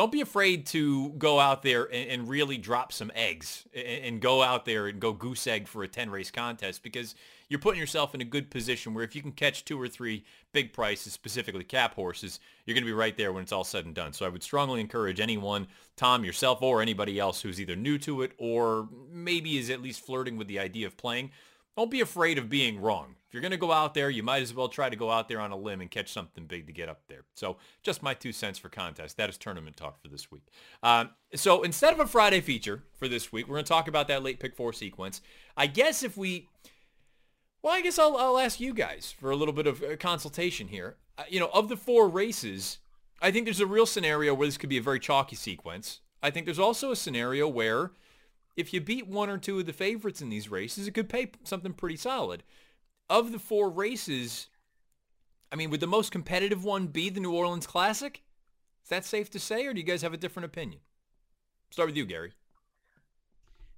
[0.00, 4.20] Don't be afraid to go out there and, and really drop some eggs and, and
[4.22, 7.14] go out there and go goose egg for a 10 race contest because
[7.50, 10.24] you're putting yourself in a good position where if you can catch two or three
[10.54, 13.84] big prices, specifically cap horses, you're going to be right there when it's all said
[13.84, 14.14] and done.
[14.14, 18.22] So I would strongly encourage anyone, Tom, yourself, or anybody else who's either new to
[18.22, 21.30] it or maybe is at least flirting with the idea of playing,
[21.76, 23.16] don't be afraid of being wrong.
[23.30, 25.28] If you're going to go out there, you might as well try to go out
[25.28, 27.22] there on a limb and catch something big to get up there.
[27.36, 29.16] So just my two cents for contest.
[29.18, 30.48] That is tournament talk for this week.
[30.82, 34.08] Um, so instead of a Friday feature for this week, we're going to talk about
[34.08, 35.20] that late pick four sequence.
[35.56, 36.48] I guess if we,
[37.62, 40.96] well, I guess I'll, I'll ask you guys for a little bit of consultation here.
[41.16, 42.78] Uh, you know, of the four races,
[43.22, 46.00] I think there's a real scenario where this could be a very chalky sequence.
[46.20, 47.92] I think there's also a scenario where
[48.56, 51.30] if you beat one or two of the favorites in these races, it could pay
[51.44, 52.42] something pretty solid
[53.10, 54.48] of the four races,
[55.52, 58.22] I mean, would the most competitive one be the New Orleans Classic?
[58.84, 60.80] Is that safe to say, or do you guys have a different opinion?
[61.70, 62.32] Start with you, Gary.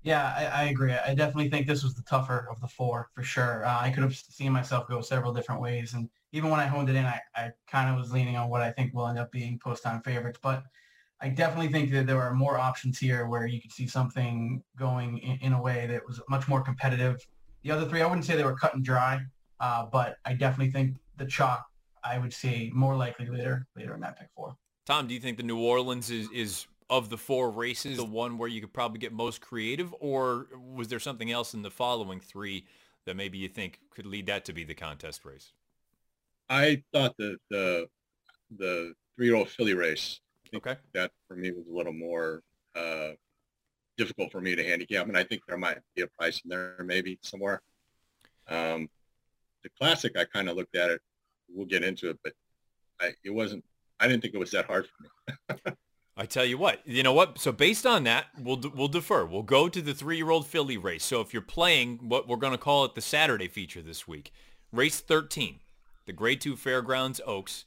[0.03, 0.93] Yeah, I, I, agree.
[0.93, 3.65] I definitely think this was the tougher of the four for sure.
[3.65, 6.91] Uh, I could have seen myself go several different ways, and even when I honed
[6.91, 9.31] it in, I, I kind of was leaning on what I think will end up
[9.31, 10.41] being post time favorites.
[10.43, 10.65] But
[11.21, 15.19] I definitely think that there are more options here where you could see something going
[15.19, 17.25] in, in a way that was much more competitive.
[17.63, 19.21] The other three, I wouldn't say they were cut and dry,
[19.61, 21.67] uh, but I definitely think the chalk
[22.05, 24.57] I would say more likely later later in that pick four.
[24.87, 28.37] Tom, do you think the New Orleans is is of the four races the one
[28.37, 32.21] where you could probably get most creative, or was there something else in the following
[32.21, 32.67] three
[33.07, 35.53] that maybe you think could lead that to be the contest race?
[36.49, 37.87] I thought the the
[38.57, 40.21] the three year old filly race.
[40.55, 40.77] okay.
[40.93, 42.43] That for me was a little more
[42.75, 43.13] uh,
[44.03, 46.77] difficult for me to handicap, and I think there might be a price in there
[46.85, 47.63] maybe somewhere.
[48.49, 48.89] Um,
[49.63, 51.01] the classic, I kind of looked at it.
[51.49, 52.33] We'll get into it, but
[53.01, 53.65] I, it wasn't.
[54.01, 55.73] I didn't think it was that hard for me.
[56.17, 57.39] I tell you what, you know what?
[57.39, 59.25] So based on that, we'll we'll defer.
[59.25, 61.05] We'll go to the three-year-old filly race.
[61.05, 64.33] So if you're playing what we're going to call it the Saturday feature this week,
[64.73, 65.61] race 13,
[66.07, 67.65] the Grade Two Fairgrounds Oaks,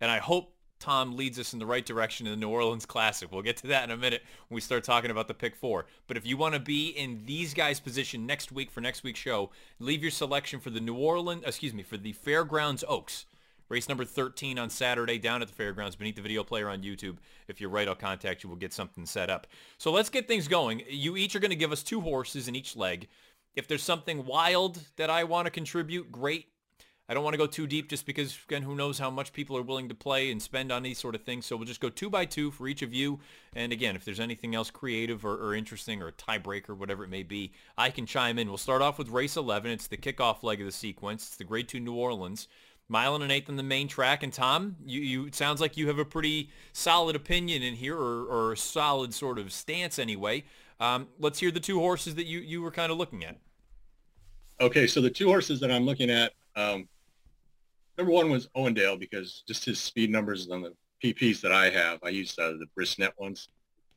[0.00, 3.30] and I hope Tom leads us in the right direction in the New Orleans Classic.
[3.30, 5.86] We'll get to that in a minute when we start talking about the pick four.
[6.06, 9.18] But if you want to be in these guys' position next week for next week's
[9.18, 13.26] show, leave your selection for the New Orleans, excuse me, for the Fairgrounds Oaks.
[13.68, 17.16] Race number 13 on Saturday down at the fairgrounds beneath the video player on YouTube.
[17.48, 18.48] If you're right, I'll contact you.
[18.48, 19.48] We'll get something set up.
[19.78, 20.82] So let's get things going.
[20.88, 23.08] You each are going to give us two horses in each leg.
[23.56, 26.46] If there's something wild that I want to contribute, great.
[27.08, 29.56] I don't want to go too deep just because, again, who knows how much people
[29.56, 31.46] are willing to play and spend on these sort of things.
[31.46, 33.20] So we'll just go two by two for each of you.
[33.54, 37.10] And again, if there's anything else creative or, or interesting or a tiebreaker, whatever it
[37.10, 38.48] may be, I can chime in.
[38.48, 39.70] We'll start off with race 11.
[39.70, 41.28] It's the kickoff leg of the sequence.
[41.28, 42.48] It's the Grade 2 New Orleans.
[42.88, 44.24] Mile and an eighth on the main track.
[44.24, 47.96] And Tom, you, you it sounds like you have a pretty solid opinion in here
[47.96, 50.44] or, or a solid sort of stance anyway.
[50.80, 53.38] Um, let's hear the two horses that you, you were kind of looking at.
[54.60, 56.88] Okay, so the two horses that I'm looking at, um,
[57.96, 61.98] number one was Owendale because just his speed numbers on the PPs that I have,
[62.02, 63.48] I used uh, the Brisnet ones.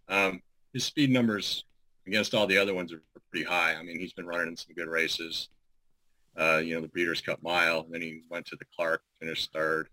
[0.08, 0.42] Um,
[0.74, 1.64] his speed numbers
[2.08, 3.76] against all the other ones are pretty high.
[3.76, 5.50] I mean, he's been running in some good races.
[6.38, 7.86] Uh, you know, the Breeders' Cup Mile.
[7.90, 9.90] Then he went to the Clark, finished third.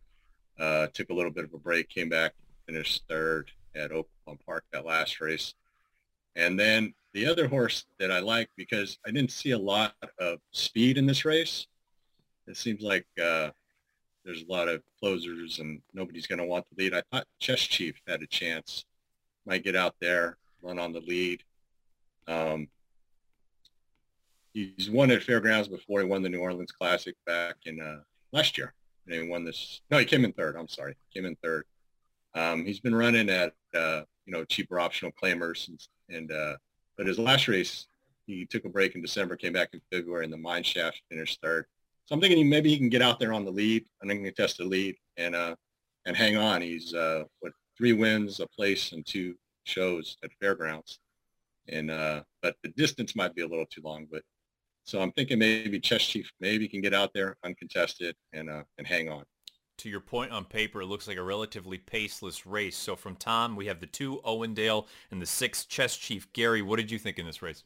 [0.59, 2.33] Uh, took a little bit of a break, came back,
[2.67, 5.55] finished third at Oaklawn Park that last race.
[6.35, 10.39] And then the other horse that I like because I didn't see a lot of
[10.53, 11.67] speed in this race.
[12.47, 13.51] It seems like uh,
[14.27, 16.95] there's a lot of closers and nobody's going to want the lead.
[16.95, 18.85] I thought Chess Chief had a chance,
[19.47, 21.45] might get out there, run on the lead.
[22.27, 22.67] Um,
[24.53, 26.01] he's won at Fairgrounds before.
[26.01, 28.01] He won the New Orleans Classic back in uh,
[28.33, 28.75] last year,
[29.07, 29.81] and he won this.
[29.93, 30.57] No, he came in third.
[30.57, 31.65] I'm sorry, came in third.
[32.35, 36.57] Um, he's been running at uh, you know cheaper optional claimers, and, and uh,
[36.97, 37.87] but his last race
[38.27, 41.41] he took a break in December, came back in February, and the Mine Shaft finished
[41.41, 41.67] third.
[42.07, 43.85] So I'm thinking maybe he can get out there on the lead.
[44.01, 45.57] I'm going to test the lead and uh,
[46.07, 46.63] and hang on.
[46.63, 51.01] He's uh, what three wins, a place, and two shows at fairgrounds.
[51.69, 54.07] And uh, but the distance might be a little too long.
[54.11, 54.23] But
[54.85, 58.87] so I'm thinking maybe Chess Chief maybe can get out there uncontested and uh, and
[58.87, 59.25] hang on.
[59.79, 62.77] To your point on paper, it looks like a relatively paceless race.
[62.77, 66.33] So from Tom, we have the two Owendale and the six Chess Chief.
[66.33, 67.65] Gary, what did you think in this race?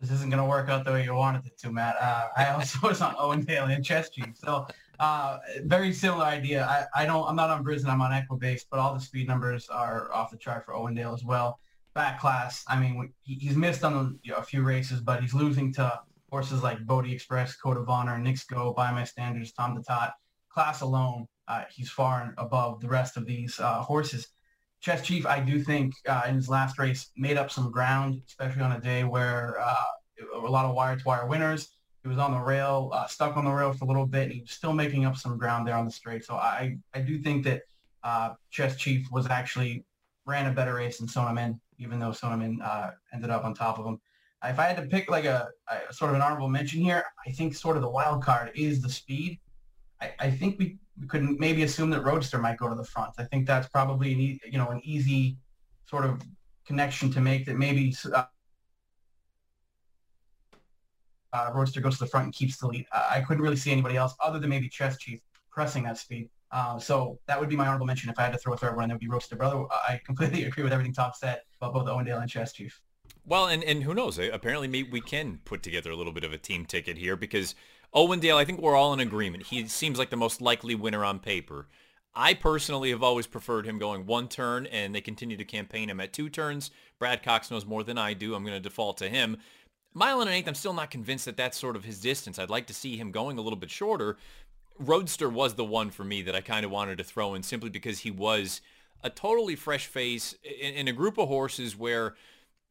[0.00, 1.96] This isn't going to work out the way you wanted it to, Matt.
[2.00, 4.08] Uh, I also was on Owendale and Chess.
[4.34, 4.66] So
[4.98, 6.66] uh, very similar idea.
[6.66, 9.68] I, I don't, I'm not on Brisnet, I'm on Equibase, but all the speed numbers
[9.68, 11.60] are off the chart for Owendale as well.
[11.94, 15.20] Back class, I mean, he, he's missed on the, you know, a few races, but
[15.20, 19.52] he's losing to horses like Bodie Express, Code of Honor, Knicks Go, By My Standards,
[19.52, 20.12] Tom's d'Etat.
[20.48, 24.28] Class alone, uh, he's far and above the rest of these uh, horses.
[24.80, 28.62] Chess Chief, I do think uh, in his last race made up some ground, especially
[28.62, 29.84] on a day where uh,
[30.34, 31.68] a lot of wire-to-wire winners.
[32.02, 34.32] He was on the rail, uh, stuck on the rail for a little bit.
[34.32, 36.24] He was still making up some ground there on the straight.
[36.24, 37.62] So I, I do think that
[38.02, 39.84] uh, Chess Chief was actually
[40.24, 43.84] ran a better race than Sonamin, even though Sonamin uh, ended up on top of
[43.84, 44.00] him.
[44.42, 47.32] If I had to pick like a, a, sort of an honorable mention here, I
[47.32, 49.38] think sort of the wild card is the speed.
[50.00, 53.12] I, I think we we could maybe assume that Roadster might go to the front.
[53.18, 55.38] I think that's probably an e- you know an easy
[55.88, 56.20] sort of
[56.66, 58.24] connection to make that maybe uh,
[61.32, 62.86] uh, Roadster goes to the front and keeps the lead.
[62.92, 66.28] I couldn't really see anybody else other than maybe Chess Chief pressing that speed.
[66.52, 68.76] Uh, so that would be my honorable mention if I had to throw a third
[68.76, 68.88] one.
[68.88, 69.36] That would be Roadster.
[69.36, 72.80] Brother, I completely agree with everything Tom said about both Owendale and Chess Chief.
[73.24, 74.18] Well, and, and who knows?
[74.18, 77.54] Apparently, we can put together a little bit of a team ticket here because
[77.94, 79.46] Owendale, I think we're all in agreement.
[79.46, 81.66] He seems like the most likely winner on paper.
[82.14, 86.00] I personally have always preferred him going one turn, and they continue to campaign him
[86.00, 86.70] at two turns.
[86.98, 88.34] Brad Cox knows more than I do.
[88.34, 89.38] I'm going to default to him.
[89.92, 92.38] Mile and an eighth, I'm still not convinced that that's sort of his distance.
[92.38, 94.16] I'd like to see him going a little bit shorter.
[94.78, 97.70] Roadster was the one for me that I kind of wanted to throw in simply
[97.70, 98.60] because he was
[99.02, 102.14] a totally fresh face in, in a group of horses where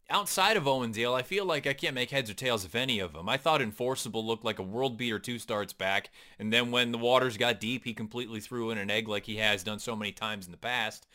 [0.09, 3.13] outside of Owendale, I feel like I can't make heads or tails of any of
[3.13, 3.29] them.
[3.29, 6.97] I thought Enforceable looked like a world beater two starts back, and then when the
[6.97, 10.11] waters got deep, he completely threw in an egg like he has done so many
[10.11, 11.07] times in the past.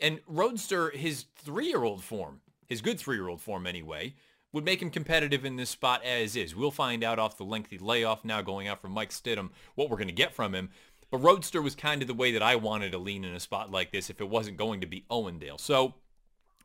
[0.00, 4.14] And Roadster, his three-year-old form, his good three-year-old form anyway,
[4.52, 6.54] would make him competitive in this spot as is.
[6.54, 9.96] We'll find out off the lengthy layoff now going out from Mike Stidham what we're
[9.96, 10.70] going to get from him.
[11.10, 13.70] But Roadster was kind of the way that I wanted to lean in a spot
[13.70, 15.60] like this if it wasn't going to be Owendale.
[15.60, 15.94] So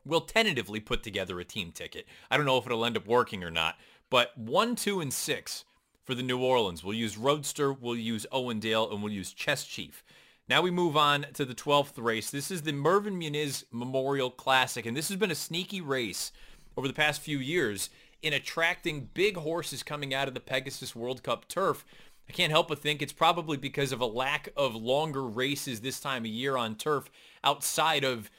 [0.06, 2.06] we'll tentatively put together a team ticket.
[2.30, 3.78] I don't know if it'll end up working or not,
[4.10, 5.66] but one, two, and six
[6.04, 6.84] for the New Orleans.
[6.84, 10.04] We'll use Roadster, we'll use Owendale, and we'll use Chess Chief.
[10.48, 12.32] Now we move on to the 12th race.
[12.32, 16.32] This is the Mervyn Muniz Memorial Classic, and this has been a sneaky race
[16.76, 17.92] over the past few years
[18.24, 21.86] in attracting big horses coming out of the Pegasus World Cup turf.
[22.28, 26.00] I can't help but think it's probably because of a lack of longer races this
[26.00, 27.12] time of year on turf
[27.44, 28.32] outside of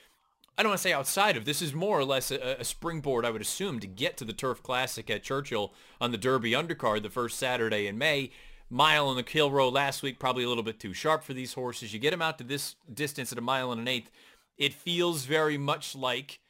[0.57, 3.25] I don't want to say outside of this is more or less a, a, springboard
[3.25, 7.03] I would assume to get to the Turf Classic at Churchill on the Derby undercard
[7.03, 8.31] the first Saturday in May.
[8.69, 11.95] Mile on the Kilroe last week probably a little bit too sharp for these horses.
[11.95, 14.11] You get them out to this distance at a mile and an eighth.
[14.59, 16.41] It feels very much like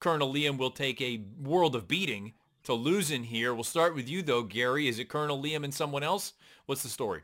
[0.00, 2.32] Colonel Liam will take a world of beating
[2.64, 3.54] to lose in here.
[3.54, 4.88] We'll start with you though, Gary.
[4.88, 6.32] Is it Colonel Liam and someone else?
[6.66, 7.22] What's the story?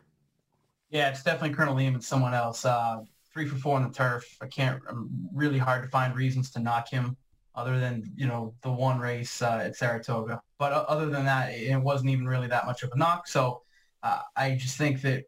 [0.90, 2.64] Yeah, it's definitely Colonel Liam and someone else.
[2.64, 4.24] Uh, three for four on the turf.
[4.40, 4.80] I can't.
[4.88, 7.16] I'm really hard to find reasons to knock him,
[7.54, 10.40] other than you know the one race uh, at Saratoga.
[10.58, 13.26] But uh, other than that, it wasn't even really that much of a knock.
[13.28, 13.62] So
[14.02, 15.24] uh, I just think that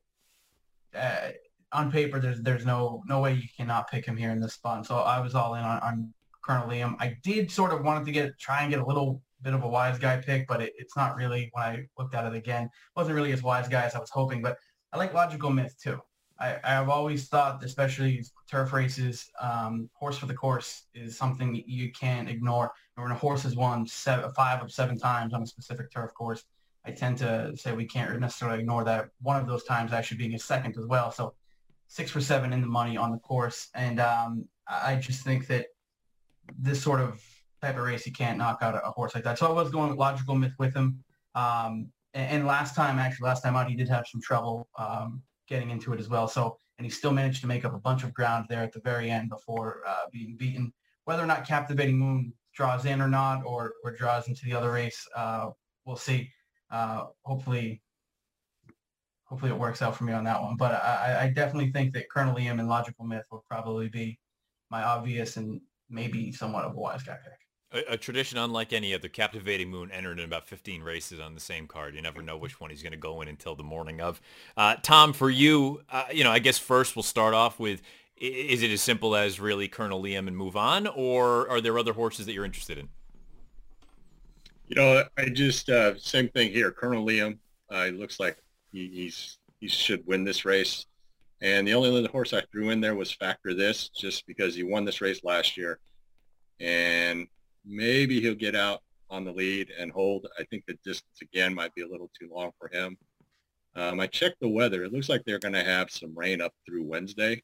[0.95, 1.31] uh,
[1.73, 4.87] on paper, there's there's no no way you cannot pick him here in this spot.
[4.87, 6.95] So I was all in on, on Colonel Liam.
[7.01, 9.69] I did sort of wanted to get try and get a little bit of a
[9.69, 12.71] wise guy pick, but it, it's not really when I looked at it again.
[12.97, 14.43] Wasn't really as wise guy as I was hoping.
[14.43, 14.57] But
[14.93, 16.01] I like Logical Myth too.
[16.39, 21.91] I, I've always thought, especially turf races, um, horse for the course is something you
[21.93, 22.73] can't ignore.
[22.95, 26.45] When a horse has won seven, five of seven times on a specific turf course,
[26.85, 29.09] I tend to say we can't necessarily ignore that.
[29.21, 31.11] One of those times actually being a second as well.
[31.11, 31.35] So
[31.89, 33.69] six for seven in the money on the course.
[33.75, 35.67] And um, I just think that
[36.59, 37.23] this sort of
[37.63, 39.39] type of race, you can't knock out a, a horse like that.
[39.39, 41.03] So I was going with logical myth with him.
[41.35, 45.23] Um, and, and, last time, actually, last time out, he did have some trouble um,
[45.49, 46.29] getting into it as well.
[46.29, 48.81] So, and he still managed to make up a bunch of ground there at the
[48.81, 50.73] very end before uh, being beaten.
[51.05, 54.73] Whether or not Captivating Moon draws in or not, or, or draws into the other
[54.73, 55.51] race, uh,
[55.85, 56.31] we'll see.
[56.71, 57.83] Uh, hopefully,
[59.25, 60.57] hopefully it works out for me on that one.
[60.57, 64.19] But I, I definitely think that Colonel Liam and Logical Myth will probably be
[64.71, 67.46] my obvious and maybe somewhat of a wise guy pick.
[67.77, 69.09] A, a, tradition unlike any other.
[69.09, 71.95] Captivating Moon entered in about 15 races on the same card.
[71.95, 74.21] You never know which one he's going to go in until the morning of.
[74.57, 77.83] Uh, Tom, for you, uh, you know, I guess first we'll start off with,
[78.17, 81.93] is it as simple as really Colonel Liam and move on, or are there other
[81.93, 82.89] horses that you're interested in?
[84.69, 86.73] You know, I just, uh, same thing here.
[86.73, 87.39] Colonel Liam,
[87.71, 88.39] uh, looks like
[88.73, 90.87] he, he's he should win this race.
[91.41, 94.63] And the only other horse I threw in there was Factor This, just because he
[94.63, 95.79] won this race last year.
[96.61, 97.27] And
[97.67, 100.27] maybe he'll get out on the lead and hold.
[100.39, 102.97] I think the distance again might be a little too long for him.
[103.75, 104.85] Um, I checked the weather.
[104.85, 107.43] It looks like they're going to have some rain up through Wednesday.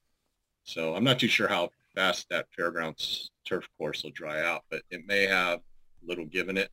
[0.64, 4.82] So I'm not too sure how fast that fairgrounds turf course will dry out, but
[4.90, 6.70] it may have a little give in it.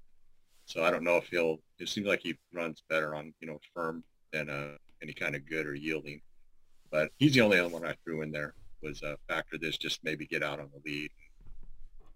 [0.66, 3.60] So I don't know if he'll, it seems like he runs better on, you know,
[3.74, 6.22] firm than uh, any kind of good or yielding.
[6.92, 9.78] But he's the only other one I threw in there was a uh, factor this,
[9.78, 11.12] just maybe get out on the lead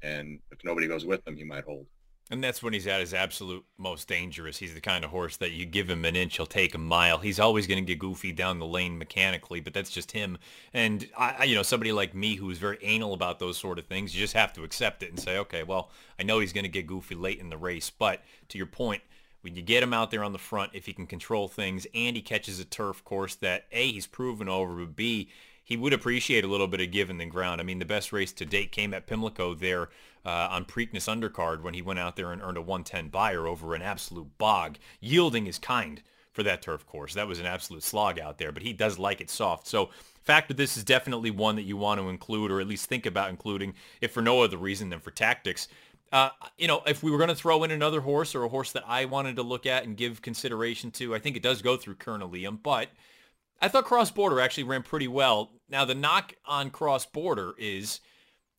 [0.04, 1.88] and if nobody goes with him, he might hold.
[2.32, 4.58] And that's when he's at his absolute most dangerous.
[4.58, 7.18] He's the kind of horse that you give him an inch, he'll take a mile.
[7.18, 10.38] He's always going to get goofy down the lane mechanically, but that's just him.
[10.74, 14.16] And I, you know, somebody like me who's very anal about those sort of things,
[14.16, 16.70] you just have to accept it and say, okay, well, I know he's going to
[16.70, 19.02] get goofy late in the race, but to your point,
[19.42, 22.16] when you get him out there on the front, if he can control things and
[22.16, 25.30] he catches a turf course that A, he's proven over, but B,
[25.74, 27.60] he would appreciate a little bit of giving the ground.
[27.60, 29.90] I mean, the best race to date came at Pimlico there
[30.24, 33.74] uh, on Preakness undercard when he went out there and earned a 110 Beyer over
[33.74, 37.16] an absolute bog, yielding his kind for that turf course.
[37.16, 39.66] That was an absolute slog out there, but he does like it soft.
[39.66, 39.90] So
[40.22, 43.32] factor this is definitely one that you want to include or at least think about
[43.32, 45.70] including if for no other reason than for tactics.
[46.12, 48.74] Uh, you know, if we were going to throw in another horse or a horse
[48.74, 51.78] that I wanted to look at and give consideration to, I think it does go
[51.78, 52.90] through Colonel Liam, but
[53.64, 55.54] I thought Cross Border actually ran pretty well.
[55.70, 58.02] Now the knock on Cross Border is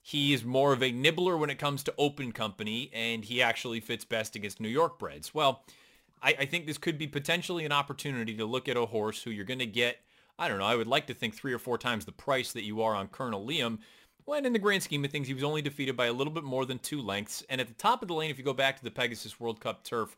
[0.00, 3.80] he is more of a nibbler when it comes to open company, and he actually
[3.80, 5.34] fits best against New York breds.
[5.34, 5.62] Well,
[6.22, 9.30] I, I think this could be potentially an opportunity to look at a horse who
[9.30, 9.98] you're going to get.
[10.38, 10.64] I don't know.
[10.64, 13.08] I would like to think three or four times the price that you are on
[13.08, 13.80] Colonel Liam.
[14.24, 16.44] When in the grand scheme of things, he was only defeated by a little bit
[16.44, 17.44] more than two lengths.
[17.50, 19.60] And at the top of the lane, if you go back to the Pegasus World
[19.60, 20.16] Cup turf,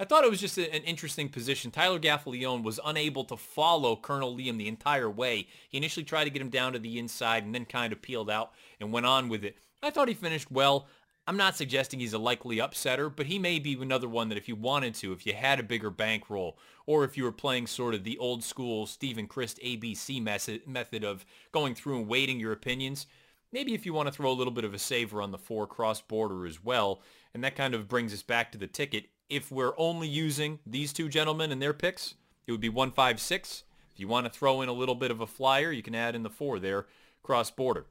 [0.00, 1.70] I thought it was just a, an interesting position.
[1.70, 5.48] Tyler Gaffalione was unable to follow Colonel Liam the entire way.
[5.68, 8.30] He initially tried to get him down to the inside and then kind of peeled
[8.30, 9.58] out and went on with it.
[9.82, 10.86] I thought he finished well.
[11.26, 14.48] I'm not suggesting he's a likely upsetter, but he may be another one that if
[14.48, 17.94] you wanted to, if you had a bigger bankroll, or if you were playing sort
[17.94, 23.06] of the old school Steven Crist ABC method of going through and weighting your opinions,
[23.52, 25.66] maybe if you want to throw a little bit of a saver on the four
[25.66, 27.02] cross border as well,
[27.34, 29.06] and that kind of brings us back to the ticket.
[29.28, 32.14] If we're only using these two gentlemen and their picks,
[32.46, 33.64] it would be 156.
[33.92, 36.14] If you want to throw in a little bit of a flyer, you can add
[36.14, 36.86] in the four there,
[37.22, 37.86] cross border.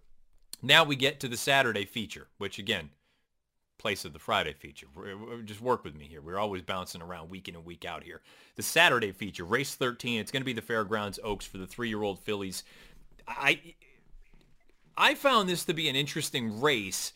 [0.62, 2.90] Now we get to the Saturday feature, which again,
[3.78, 4.88] place of the Friday feature.
[5.46, 6.22] Just work with me here.
[6.22, 8.22] We're always bouncing around week in and week out here.
[8.56, 10.20] The Saturday feature, race 13.
[10.20, 12.64] It's going to be the Fairgrounds Oaks for the three-year-old fillies.
[13.28, 13.76] I
[14.98, 17.14] I found this to be an interesting race.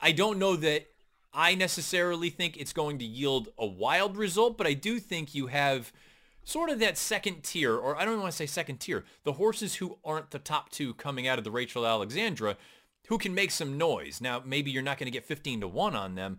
[0.00, 0.91] I don't know that
[1.34, 5.46] I necessarily think it's going to yield a wild result, but I do think you
[5.46, 5.92] have
[6.44, 9.34] sort of that second tier, or I don't even want to say second tier, the
[9.34, 12.56] horses who aren't the top two coming out of the Rachel Alexandra
[13.08, 14.20] who can make some noise.
[14.20, 16.38] Now, maybe you're not going to get 15 to 1 on them.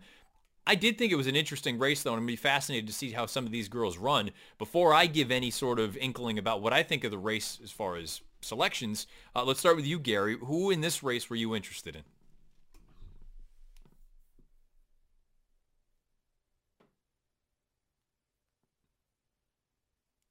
[0.66, 2.86] I did think it was an interesting race, though, and I'm going to be fascinated
[2.86, 4.30] to see how some of these girls run.
[4.56, 7.70] Before I give any sort of inkling about what I think of the race as
[7.70, 10.38] far as selections, uh, let's start with you, Gary.
[10.40, 12.02] Who in this race were you interested in?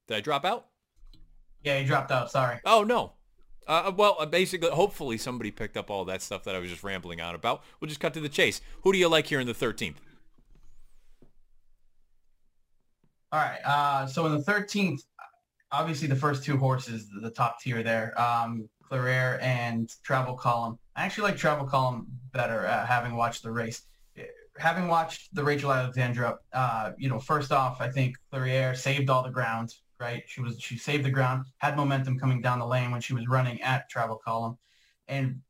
[0.06, 0.66] Did I drop out?
[1.62, 2.30] Yeah, you dropped out.
[2.30, 2.58] Sorry.
[2.64, 3.12] Oh no.
[3.66, 6.84] Uh, well, uh, basically, hopefully somebody picked up all that stuff that I was just
[6.84, 7.62] rambling on about.
[7.80, 8.60] We'll just cut to the chase.
[8.82, 9.96] Who do you like here in the 13th?
[13.32, 13.58] All right.
[13.64, 15.00] Uh, so in the 13th,
[15.72, 20.78] obviously the first two horses, the top tier there, um, Claire and Travel Column.
[20.94, 23.82] I actually like Travel Column better, uh, having watched the race.
[24.56, 29.24] Having watched the Rachel Alexandra, uh, you know, first off, I think Claire saved all
[29.24, 29.74] the ground
[30.04, 30.22] right?
[30.26, 33.26] She was she saved the ground, had momentum coming down the lane when she was
[33.26, 34.56] running at travel column,
[35.08, 35.40] and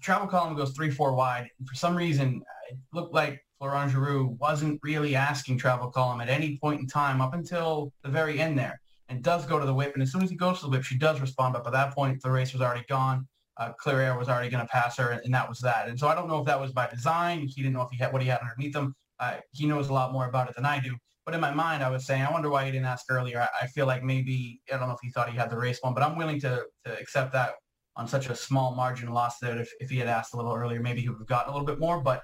[0.00, 1.48] travel column goes three four wide.
[1.58, 6.28] And for some reason, it looked like Florent Geroux wasn't really asking travel column at
[6.28, 9.74] any point in time up until the very end there, and does go to the
[9.74, 9.92] whip.
[9.94, 11.54] And as soon as he goes to the whip, she does respond.
[11.54, 13.28] But by that point, the race was already gone.
[13.56, 15.88] Uh, Clairiere was already going to pass her, and that was that.
[15.88, 17.46] And so I don't know if that was by design.
[17.46, 18.94] He didn't know if he had what he had underneath him.
[19.18, 20.96] Uh, he knows a lot more about it than I do.
[21.24, 23.40] But in my mind, I was saying, I wonder why he didn't ask earlier.
[23.40, 25.78] I, I feel like maybe I don't know if he thought he had the race
[25.80, 27.54] one, but I'm willing to to accept that
[27.96, 30.80] on such a small margin loss that if, if he had asked a little earlier,
[30.80, 32.00] maybe he would have gotten a little bit more.
[32.00, 32.22] But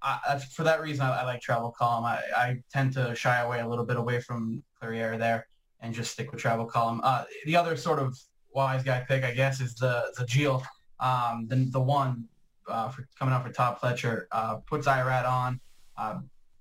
[0.00, 2.04] I, for that reason, I, I, like Travel Column.
[2.04, 5.48] I, I tend to shy away a little bit away from Clairiere there
[5.80, 7.00] and just stick with Travel Column.
[7.02, 8.16] Uh, the other sort of
[8.54, 10.62] wise guy pick, I guess, is the the Gilles,
[11.00, 12.26] um, the the one
[12.68, 15.60] uh, for coming out for Todd Pletcher uh, puts Irad on.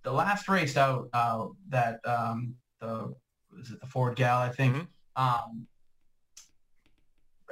[0.07, 3.13] The last race out uh, that um, the
[3.59, 5.21] is it the Forward Gal I think mm-hmm.
[5.21, 5.67] um,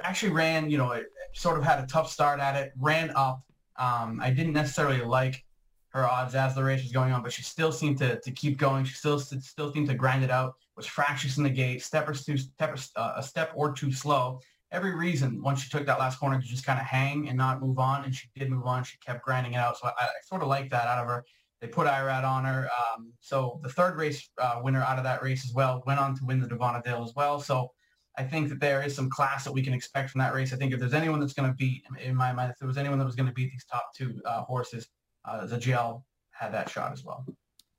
[0.02, 1.04] actually ran you know it
[1.34, 3.42] sort of had a tough start at it ran up.
[3.78, 5.44] Um, I didn't necessarily like
[5.90, 8.56] her odds as the race was going on but she still seemed to, to keep
[8.56, 8.86] going.
[8.86, 12.14] She still still seemed to grind it out was fractious in the gate step or
[12.14, 14.40] two step uh, a step or two slow.
[14.72, 17.60] Every reason once she took that last corner to just kind of hang and not
[17.60, 19.76] move on and she did move on she kept grinding it out.
[19.76, 21.22] So I, I sort of like that out of her
[21.60, 22.68] they put Irad on her.
[22.68, 26.16] Um, so the third race uh, winner out of that race as well went on
[26.16, 27.40] to win the Davona Dale as well.
[27.40, 27.70] So
[28.18, 30.52] I think that there is some class that we can expect from that race.
[30.52, 32.78] I think if there's anyone that's going to beat, in my mind, if there was
[32.78, 34.88] anyone that was going to beat these top two uh, horses,
[35.24, 37.26] uh, Zajiel had that shot as well.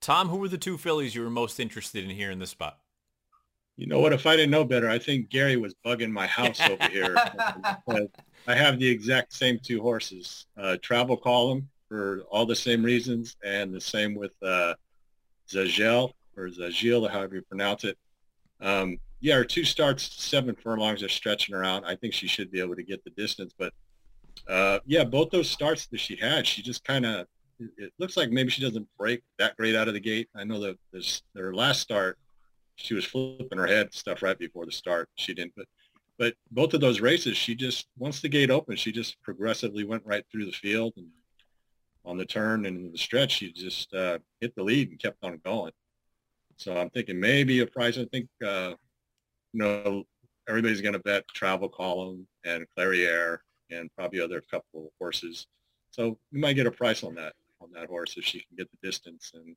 [0.02, 2.80] Tom, who were the two fillies you were most interested in here in this spot?
[3.78, 4.14] You know what?
[4.14, 7.16] If I didn't know better, I think Gary was bugging my house over here.
[8.48, 10.48] I have the exact same two horses.
[10.58, 14.74] Uh, Travel Column for all the same reasons, and the same with uh,
[15.50, 17.98] Zagel or Zagil, however you pronounce it.
[18.62, 21.84] Um, yeah, her two starts, seven furlongs are stretching her out.
[21.86, 23.74] I think she should be able to get the distance, but
[24.48, 27.28] uh, yeah, both those starts that she had, she just kind of
[27.60, 30.30] it looks like maybe she doesn't break that great out of the gate.
[30.36, 32.18] I know that this her last start,
[32.76, 35.10] she was flipping her head stuff right before the start.
[35.16, 35.66] She didn't, but
[36.20, 40.06] but both of those races, she just once the gate opened, she just progressively went
[40.06, 41.08] right through the field and
[42.08, 45.40] on the turn and the stretch, she just uh, hit the lead and kept on
[45.44, 45.74] going.
[46.56, 47.98] So I'm thinking maybe a price.
[47.98, 48.74] I think uh,
[49.54, 50.04] you know
[50.48, 53.40] everybody's going to bet Travel Column and Clairiere
[53.70, 55.46] and probably other couple of horses.
[55.92, 58.70] So we might get a price on that on that horse if she can get
[58.72, 59.32] the distance.
[59.34, 59.56] And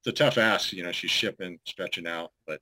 [0.00, 0.72] it's a tough ask.
[0.72, 2.60] You know, she's shipping, stretching out, but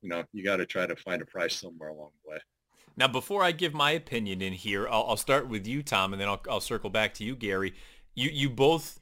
[0.00, 2.38] you know, you got to try to find a price somewhere along the way.
[2.96, 6.20] Now, before I give my opinion in here, I'll, I'll start with you, Tom, and
[6.20, 7.74] then I'll, I'll circle back to you, Gary.
[8.14, 9.00] You you both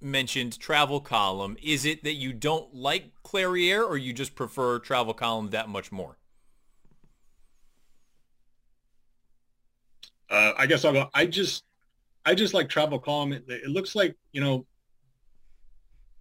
[0.00, 1.56] mentioned travel column.
[1.62, 5.92] Is it that you don't like Clairiere or you just prefer travel column that much
[5.92, 6.16] more?
[10.30, 11.08] Uh, I guess I'll go.
[11.14, 11.64] I just
[12.24, 13.32] I just like travel column.
[13.32, 14.66] It, it looks like you know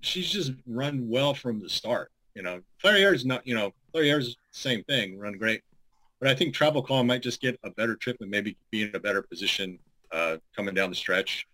[0.01, 2.11] she's just run well from the start.
[2.35, 3.45] You know, Clairiere's not.
[3.45, 5.61] You know, Clairiere's same thing, run great.
[6.19, 8.95] But I think Travel column might just get a better trip and maybe be in
[8.95, 9.79] a better position
[10.11, 11.47] uh, coming down the stretch.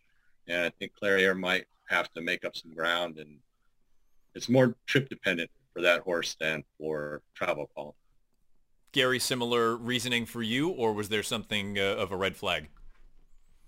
[0.48, 3.38] And I think Clairiere might have to make up some ground, and
[4.34, 7.94] it's more trip dependent for that horse than for Travel Column.
[8.92, 12.70] Gary, similar reasoning for you, or was there something uh, of a red flag?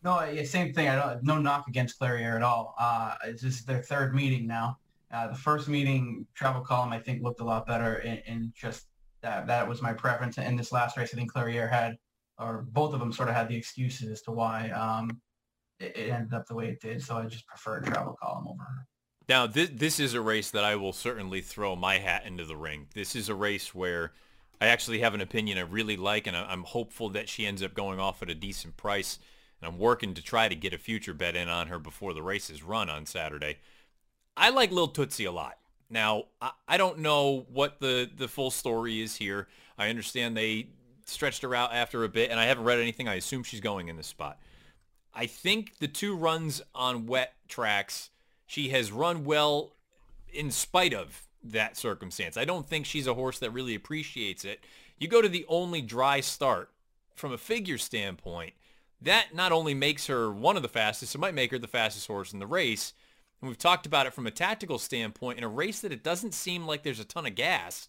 [0.04, 0.88] No, yeah, same thing.
[0.88, 2.76] I don't, no knock against Clairiere at all.
[2.80, 4.78] Uh, it's just their third meeting now.
[5.12, 8.88] Uh, the first meeting, Travel Column, I think looked a lot better in, in just
[9.22, 10.38] that that was my preference.
[10.38, 11.98] In this last race, I think Clairiere had,
[12.40, 15.20] or both of them sort of had the excuses as to why um,
[15.80, 17.02] it, ended up the way it did.
[17.02, 18.88] So I just prefer a Travel Column over her.
[19.30, 22.56] Now, this, this is a race that I will certainly throw my hat into the
[22.56, 22.88] ring.
[22.94, 24.14] This is a race where
[24.62, 27.74] I actually have an opinion I really like, and I'm hopeful that she ends up
[27.74, 29.20] going off at a decent price.
[29.62, 32.22] And I'm working to try to get a future bet in on her before the
[32.22, 33.58] race is run on Saturday.
[34.36, 35.58] I like Lil Tootsie a lot.
[35.90, 36.26] Now,
[36.68, 39.48] I don't know what the, the full story is here.
[39.78, 40.68] I understand they
[41.06, 43.08] stretched her out after a bit, and I haven't read anything.
[43.08, 44.38] I assume she's going in this spot.
[45.18, 48.12] I think the two runs on wet tracks,
[48.46, 49.74] she has run well
[50.32, 52.38] in spite of that circumstance.
[52.38, 54.60] I don't think she's a horse that really appreciates it.
[55.00, 56.70] You go to the only dry start
[57.16, 58.54] from a figure standpoint,
[59.02, 62.06] that not only makes her one of the fastest, it might make her the fastest
[62.06, 62.94] horse in the race,
[63.42, 66.36] and we've talked about it from a tactical standpoint, in a race that it doesn't
[66.36, 67.88] seem like there's a ton of gas,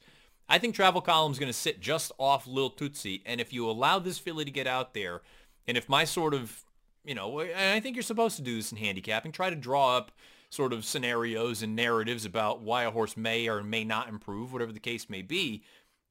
[0.48, 3.22] I think Travel Column's going to sit just off Lil Tootsie.
[3.26, 5.20] And if you allow this filly to get out there,
[5.66, 6.64] and if my sort of,
[7.08, 9.96] you know, and I think you're supposed to do this in handicapping, try to draw
[9.96, 10.12] up
[10.50, 14.72] sort of scenarios and narratives about why a horse may or may not improve, whatever
[14.72, 15.62] the case may be.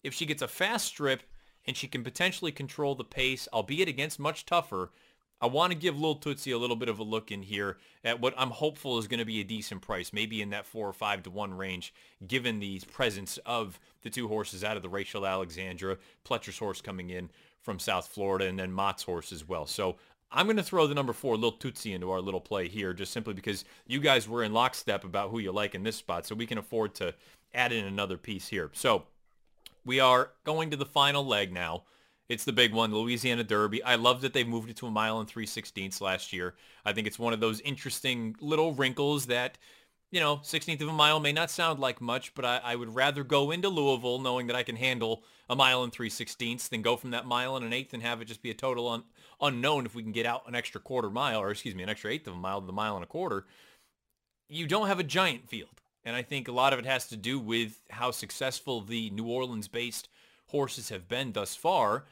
[0.03, 1.21] If she gets a fast strip
[1.65, 4.91] and she can potentially control the pace, albeit against much tougher,
[5.39, 8.19] I want to give Lil Tootsie a little bit of a look in here at
[8.19, 10.93] what I'm hopeful is going to be a decent price, maybe in that four or
[10.93, 11.93] five to one range,
[12.27, 17.11] given the presence of the two horses out of the Rachel Alexandra, Pletcher's horse coming
[17.11, 17.29] in
[17.61, 19.67] from South Florida, and then Mott's horse as well.
[19.67, 19.97] So
[20.31, 23.13] I'm going to throw the number four, Lil Tootsie, into our little play here, just
[23.13, 26.35] simply because you guys were in lockstep about who you like in this spot, so
[26.35, 27.13] we can afford to
[27.53, 28.69] add in another piece here.
[28.73, 29.03] So
[29.85, 31.83] we are going to the final leg now.
[32.27, 33.81] It's the big one, Louisiana Derby.
[33.83, 36.55] I love that they've moved it to a mile and three sixteenths last year.
[36.83, 39.57] I think it's one of those interesting little wrinkles that,
[40.11, 42.93] you know, 16th of a mile may not sound like much, but I, I would
[42.93, 46.81] rather go into Louisville knowing that I can handle a mile and three sixteenths than
[46.81, 49.05] go from that mile and an eighth and have it just be a total un-
[49.41, 52.11] unknown if we can get out an extra quarter mile, or excuse me, an extra
[52.11, 53.45] eighth of a mile to the mile and a quarter.
[54.49, 55.81] You don't have a giant field.
[56.05, 59.25] And I think a lot of it has to do with how successful the New
[59.27, 60.07] Orleans-based
[60.47, 62.05] horses have been thus far.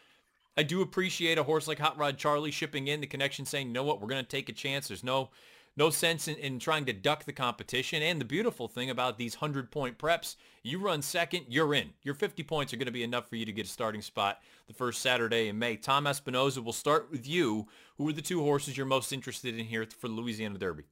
[0.58, 3.74] I do appreciate a horse like Hot Rod Charlie shipping in the connection saying, you
[3.74, 4.90] know what, we're going to take a chance.
[4.90, 5.30] There's no
[5.78, 8.02] no sense in, in trying to duck the competition.
[8.02, 11.90] And the beautiful thing about these 100-point preps, you run second, you're in.
[12.04, 14.42] Your 50 points are going to be enough for you to get a starting spot
[14.68, 15.76] the first Saturday in May.
[15.76, 17.68] Tom Espinoza, we'll start with you.
[17.98, 20.84] Who are the two horses you're most interested in here for the Louisiana Derby?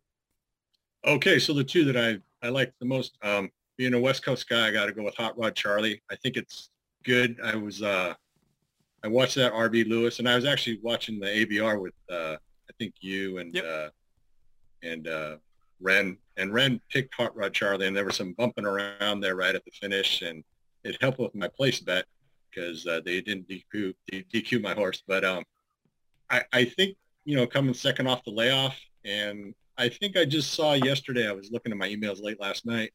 [1.05, 4.47] Okay, so the two that I, I like the most, um, being a West Coast
[4.47, 6.01] guy, I got to go with Hot Rod Charlie.
[6.11, 6.69] I think it's
[7.03, 7.39] good.
[7.43, 8.13] I was uh,
[9.03, 12.73] I watched that RB Lewis, and I was actually watching the ABR with uh, I
[12.79, 13.65] think you and yep.
[13.65, 13.89] uh,
[14.83, 15.37] and uh,
[15.79, 19.55] Ren, and Ren picked Hot Rod Charlie, and there was some bumping around there right
[19.55, 20.43] at the finish, and
[20.83, 22.05] it helped with my place bet
[22.49, 25.03] because uh, they didn't DQ, DQ my horse.
[25.07, 25.43] But um,
[26.29, 30.53] I, I think you know coming second off the layoff, and I think I just
[30.53, 31.27] saw yesterday.
[31.27, 32.91] I was looking at my emails late last night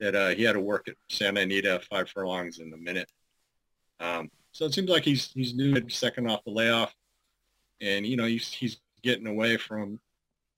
[0.00, 3.10] that uh, he had to work at Santa Anita five furlongs in a minute.
[4.00, 6.94] Um, so it seems like he's he's new second off the layoff,
[7.80, 10.00] and you know he's he's getting away from.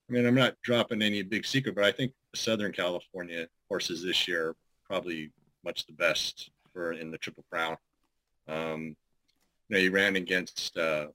[0.09, 4.27] I mean, I'm not dropping any big secret, but I think Southern California horses this
[4.27, 5.31] year are probably
[5.65, 7.77] much the best for in the Triple Crown.
[8.49, 8.97] Um,
[9.69, 11.09] you know, he ran against uh,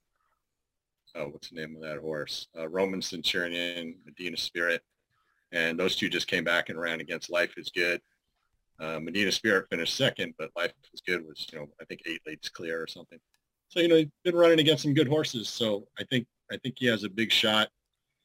[1.16, 2.48] oh, what's the name of that horse?
[2.58, 4.82] Uh, Roman Centurion, Medina Spirit,
[5.52, 8.02] and those two just came back and ran against Life is Good.
[8.80, 12.22] Uh, Medina Spirit finished second, but Life is Good was, you know, I think eight
[12.26, 13.20] leads clear or something.
[13.70, 15.50] So you know he's been running against some good horses.
[15.50, 17.70] So I think I think he has a big shot.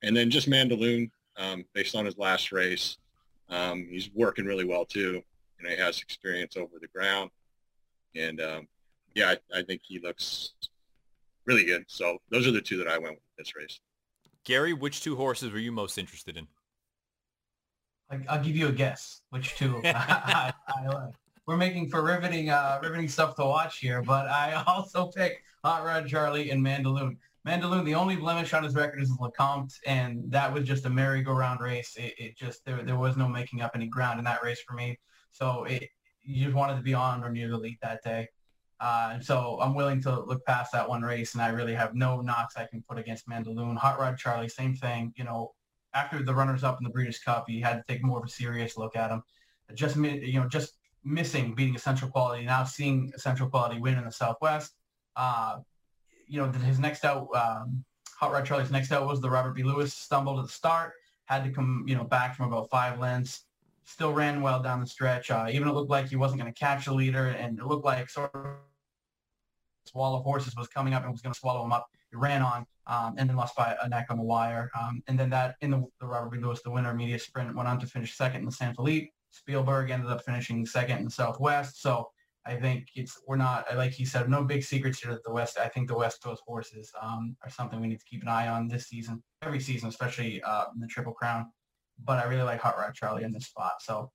[0.03, 2.99] And then just Mandaloun, um, based on his last race,
[3.49, 5.23] um, he's working really well too.
[5.59, 7.31] You know, he has experience over the ground,
[8.15, 8.69] and um,
[9.15, 10.53] yeah, I, I, think he looks
[11.47, 11.85] really good.
[11.89, 13.81] So those are the two that I went with this race.
[14.45, 16.47] Gary, which two horses were you most interested in?
[18.29, 21.15] I'll give you a guess which two I, I, like.
[21.47, 25.85] We're making for riveting, uh, riveting stuff to watch here, but I also pick Hot
[25.85, 27.17] Rod Charlie and Mandaloun.
[27.47, 31.61] Mandaloun, the only blemish on his record is Lecomte, and that was just a merry-go-round
[31.61, 31.95] race.
[31.97, 34.75] It, it, just there there was no making up any ground in that race for
[34.75, 34.99] me.
[35.31, 35.89] So it
[36.23, 38.29] you just wanted to be on or near the lead that day.
[38.81, 42.21] Uh, so I'm willing to look past that one race, and I really have no
[42.21, 43.77] knocks I can put against Mandaloun.
[43.77, 45.13] Hot Rod Charlie, same thing.
[45.17, 45.55] You know,
[45.95, 48.77] after the runners-up in the Breeders' Cup, you had to take more of a serious
[48.77, 49.23] look at him.
[49.75, 50.75] Just you know, just
[51.05, 52.45] missing beating Essential Quality.
[52.45, 54.75] Now seeing Essential Quality win in the Southwest.
[55.17, 55.59] Uh,
[56.29, 57.85] you know, his next out, um,
[58.19, 59.63] Hot Rod Charlie's next out was the Robert B.
[59.63, 59.95] Lewis.
[59.95, 60.93] Stumbled at the start,
[61.27, 63.45] had to come, you know, back from about five lengths.
[63.85, 65.31] Still ran well down the stretch.
[65.31, 67.85] Uh, even it looked like he wasn't going to catch the leader, and it looked
[67.85, 68.57] like sort of
[69.95, 71.89] wall of horses was coming up and was going to swallow him up.
[72.11, 74.71] He ran on, um, and then lost by a neck on the wire.
[74.79, 76.39] Um, and then that in the, the Robert B.
[76.39, 79.11] Lewis, the winner Medina Spirit, went on to finish second in the San Felipe.
[79.31, 81.83] Spielberg ended up finishing second in the Southwest.
[81.83, 82.09] So
[82.49, 85.59] I think it's we're not like he said, no big secrets here at the West.
[85.59, 88.49] I think the West Coast horses um, are something we need to keep an eye
[88.49, 91.53] on this season, every season, especially uh, in the Triple Crown.
[92.03, 94.11] But I really like Hot Rod Charlie in this spot, so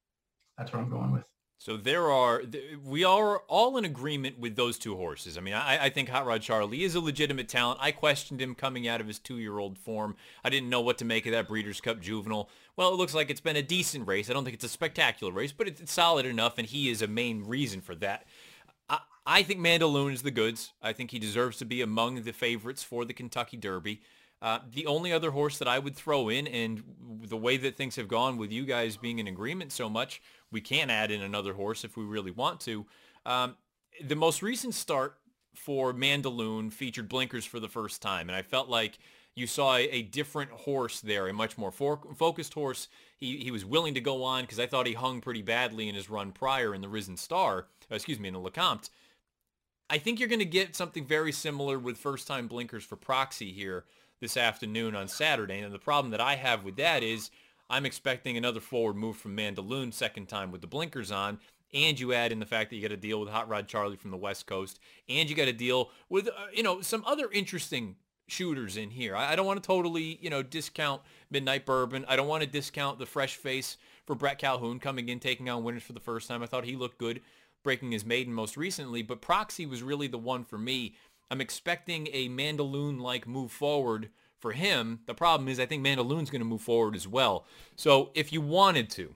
[0.58, 1.26] that's what I'm going with.
[1.64, 2.44] So there are,
[2.84, 5.38] we are all in agreement with those two horses.
[5.38, 7.80] I mean, I, I, think Hot Rod Charlie is a legitimate talent.
[7.82, 10.18] I questioned him coming out of his two-year-old form.
[10.44, 12.50] I didn't know what to make of that Breeders' Cup Juvenile.
[12.76, 14.30] Well, it looks like it's been a decent race.
[14.30, 17.08] I don't think it's a spectacular race, but it's solid enough, and he is a
[17.08, 18.26] main reason for that.
[18.90, 20.74] I, I think Mandaloun is the goods.
[20.82, 24.02] I think he deserves to be among the favorites for the Kentucky Derby.
[24.44, 26.84] Uh, the only other horse that I would throw in, and
[27.30, 30.22] the way that things have gone with you guys being in agreement so much,
[30.52, 32.86] we can add in another horse if we really want to.
[33.26, 33.56] Um,
[34.04, 35.18] the most recent start
[35.56, 39.00] for Mandaloun featured blinkers for the first time, and I felt like
[39.34, 42.90] you saw a, a different horse there, a much more for- focused horse.
[43.16, 45.96] He, he was willing to go on because I thought he hung pretty badly in
[45.96, 48.90] his run prior in the Risen Star, uh, excuse me, in the Lecomte.
[49.90, 53.86] I think you're going to get something very similar with first-time blinkers for Proxy here
[54.24, 55.60] this afternoon on Saturday.
[55.60, 57.30] And the problem that I have with that is
[57.70, 61.40] I'm expecting another forward move from Mandaloun second time with the blinkers on.
[61.74, 63.98] And you add in the fact that you got to deal with Hot Rod Charlie
[63.98, 64.80] from the West Coast.
[65.10, 67.98] And you got to deal with, uh, you know, some other interesting
[68.30, 69.14] shooters in here.
[69.14, 72.06] I, I don't want to totally, you know, discount Midnight Bourbon.
[72.08, 75.66] I don't want to discount the fresh face for Bret Calhoun coming in, taking on
[75.66, 76.42] winners for the first time.
[76.42, 77.20] I thought he looked good
[77.62, 80.96] breaking his maiden most recently, but Proxy was really the one for me
[81.32, 84.10] I'm expecting a Mandaloun-like move forward
[84.40, 85.00] for him.
[85.06, 87.46] The problem is I think Mandaloun's going to move forward as well.
[87.76, 89.16] So if you wanted to,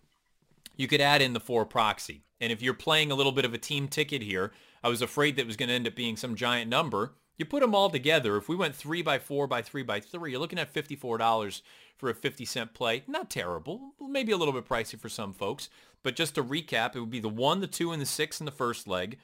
[0.77, 2.23] you could add in the four proxy.
[2.39, 4.51] And if you're playing a little bit of a team ticket here,
[4.83, 7.13] I was afraid that was going to end up being some giant number.
[7.37, 8.37] You put them all together.
[8.37, 11.61] If we went three by four by three by three, you're looking at $54
[11.97, 13.03] for a 50 cent play.
[13.07, 13.93] Not terrible.
[13.99, 15.69] Maybe a little bit pricey for some folks.
[16.03, 18.45] But just to recap, it would be the one, the two, and the six in
[18.45, 19.17] the first leg.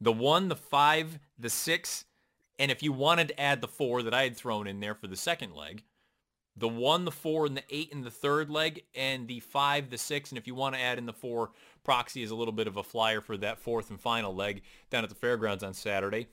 [0.00, 2.04] The one, the five, the six,
[2.58, 5.06] and if you wanted to add the four that I had thrown in there for
[5.06, 5.82] the second leg,
[6.56, 9.98] the one, the four, and the eight in the third leg, and the five, the
[9.98, 11.50] six, and if you want to add in the four,
[11.84, 15.04] proxy is a little bit of a flyer for that fourth and final leg down
[15.04, 16.26] at the fairgrounds on Saturday.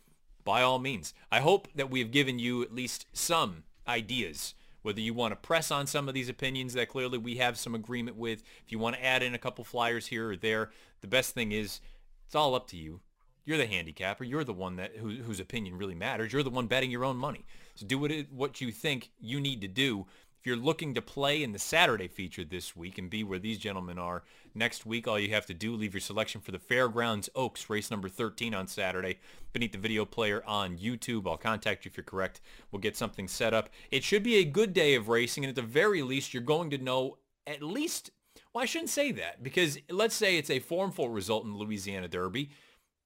[0.43, 4.55] By all means, I hope that we have given you at least some ideas
[4.85, 7.73] whether you want to press on some of these opinions that clearly we have some
[7.73, 8.43] agreement with.
[8.63, 10.69] If you want to add in a couple flyers here or there,
[11.01, 11.81] the best thing is
[12.27, 12.99] it's all up to you.
[13.45, 14.23] You're the handicapper.
[14.23, 16.33] You're the one that who, whose opinion really matters.
[16.33, 17.45] You're the one betting your own money.
[17.75, 20.07] So do what it, what you think you need to do.
[20.39, 23.57] If you're looking to play in the Saturday feature this week and be where these
[23.57, 24.23] gentlemen are
[24.53, 27.89] next week, all you have to do leave your selection for the Fairgrounds Oaks race
[27.89, 29.17] number 13 on Saturday
[29.53, 31.27] beneath the video player on YouTube.
[31.27, 32.41] I'll contact you if you're correct.
[32.71, 33.69] We'll get something set up.
[33.89, 36.69] It should be a good day of racing, and at the very least, you're going
[36.71, 37.17] to know
[37.47, 38.11] at least
[38.53, 42.07] well, I shouldn't say that because let's say it's a formful result in the Louisiana
[42.07, 42.51] Derby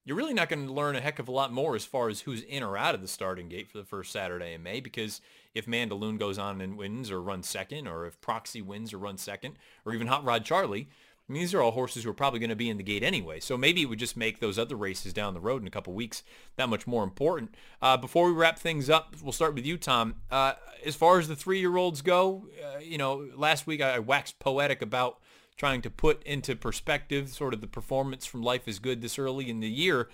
[0.09, 2.21] you're really not going to learn a heck of a lot more as far as
[2.21, 5.21] who's in or out of the starting gate for the first Saturday in May because
[5.53, 9.21] if Mandaloun goes on and wins or runs second or if Proxy wins or runs
[9.21, 10.89] second or even Hot Rod Charlie,
[11.29, 13.03] I mean, these are all horses who are probably going to be in the gate
[13.03, 13.39] anyway.
[13.39, 15.93] So maybe it would just make those other races down the road in a couple
[15.93, 16.23] weeks
[16.55, 17.53] that much more important.
[17.79, 20.15] Uh, before we wrap things up, we'll start with you, Tom.
[20.31, 20.53] Uh,
[20.83, 25.19] as far as the three-year-olds go, uh, you know, last week I waxed poetic about
[25.59, 29.49] trying to put into perspective sort of the performance from Life is Good this early
[29.49, 30.07] in the year.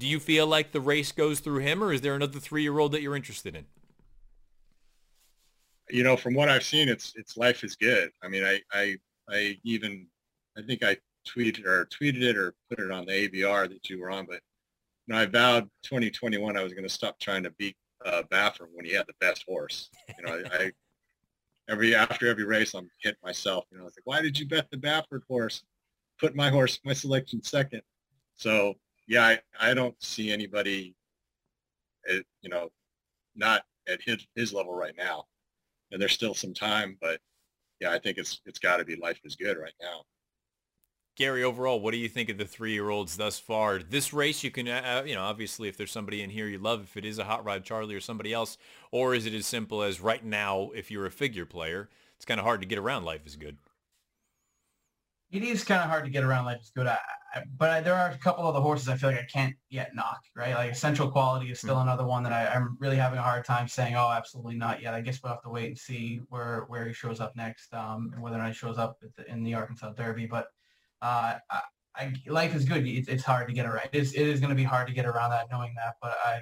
[0.00, 3.00] Do you feel like the race goes through him, or is there another three-year-old that
[3.00, 3.66] you're interested in?
[5.88, 8.10] You know, from what I've seen, it's it's life is good.
[8.22, 8.96] I mean, I I
[9.28, 10.08] I even
[10.58, 10.96] I think I
[11.28, 14.40] tweeted or tweeted it or put it on the ABR that you were on, but
[15.06, 18.68] you know, I vowed 2021 I was going to stop trying to beat uh, Baffert
[18.72, 19.90] when he had the best horse.
[20.18, 20.72] You know, I, I
[21.68, 23.64] every after every race I'm hit myself.
[23.70, 25.62] You know, I was like, why did you bet the Baffert horse?
[26.20, 27.82] Put my horse, my selection second.
[28.34, 28.74] So
[29.06, 30.94] yeah, I, I don't see anybody,
[32.08, 32.70] at, you know,
[33.34, 35.24] not at his his level right now.
[35.90, 37.20] And there's still some time, but
[37.80, 40.02] yeah, I think it's it's got to be life is good right now.
[41.16, 43.78] Gary, overall, what do you think of the three-year-olds thus far?
[43.78, 46.58] This race, you can, uh, uh, you know, obviously, if there's somebody in here you
[46.58, 48.58] love, if it is a Hot Rod Charlie or somebody else,
[48.90, 52.40] or is it as simple as right now, if you're a figure player, it's kind
[52.40, 53.04] of hard to get around.
[53.04, 53.58] Life is good.
[55.30, 56.46] It is kind of hard to get around.
[56.46, 56.98] Life is good, I,
[57.32, 59.54] I, but I, there are a couple of the horses I feel like I can't
[59.70, 60.20] yet knock.
[60.34, 61.88] Right, like Essential Quality is still mm-hmm.
[61.88, 64.94] another one that I, I'm really having a hard time saying, oh, absolutely not yet.
[64.94, 68.10] I guess we'll have to wait and see where where he shows up next, um,
[68.12, 70.48] and whether or not he shows up the, in the Arkansas Derby, but
[71.04, 71.60] uh, I,
[71.96, 72.86] I, life is good.
[72.86, 73.66] It's, it's hard to get.
[73.66, 75.96] It is, it is going to be hard to get around that, knowing that.
[76.00, 76.40] But I,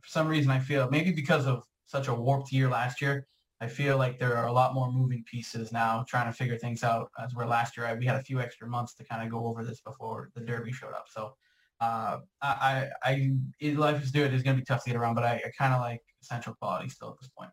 [0.00, 3.28] for some reason, I feel maybe because of such a warped year last year,
[3.60, 6.82] I feel like there are a lot more moving pieces now, trying to figure things
[6.82, 7.10] out.
[7.22, 9.46] As where last year, I, we had a few extra months to kind of go
[9.46, 11.06] over this before the Derby showed up.
[11.08, 11.34] So
[11.80, 13.32] uh, I, I,
[13.62, 14.34] I, life is good.
[14.34, 16.54] It's going to be tough to get around, but I, I kind of like essential
[16.54, 17.50] quality still at this point.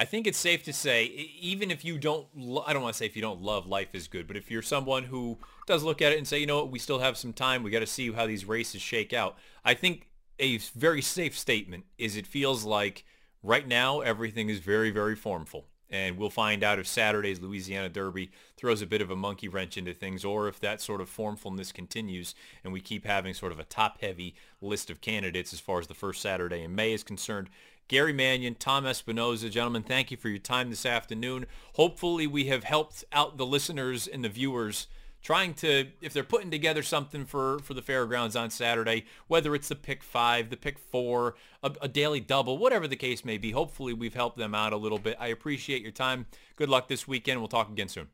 [0.00, 2.26] I think it's safe to say, even if you don't,
[2.66, 4.62] I don't want to say if you don't love life is good, but if you're
[4.62, 5.36] someone who
[5.66, 7.70] does look at it and say, you know what, we still have some time, we
[7.70, 9.36] got to see how these races shake out.
[9.62, 13.04] I think a very safe statement is it feels like
[13.42, 15.66] right now everything is very, very formful.
[15.90, 19.76] And we'll find out if Saturday's Louisiana Derby throws a bit of a monkey wrench
[19.76, 22.34] into things or if that sort of formfulness continues
[22.64, 25.94] and we keep having sort of a top-heavy list of candidates as far as the
[25.94, 27.50] first Saturday in May is concerned.
[27.90, 29.50] Gary Mannion, Tom Espinoza.
[29.50, 31.44] Gentlemen, thank you for your time this afternoon.
[31.74, 34.86] Hopefully we have helped out the listeners and the viewers
[35.24, 39.70] trying to, if they're putting together something for, for the fairgrounds on Saturday, whether it's
[39.70, 41.34] the pick five, the pick four,
[41.64, 44.76] a, a daily double, whatever the case may be, hopefully we've helped them out a
[44.76, 45.16] little bit.
[45.18, 46.26] I appreciate your time.
[46.54, 47.40] Good luck this weekend.
[47.40, 48.06] We'll talk again soon.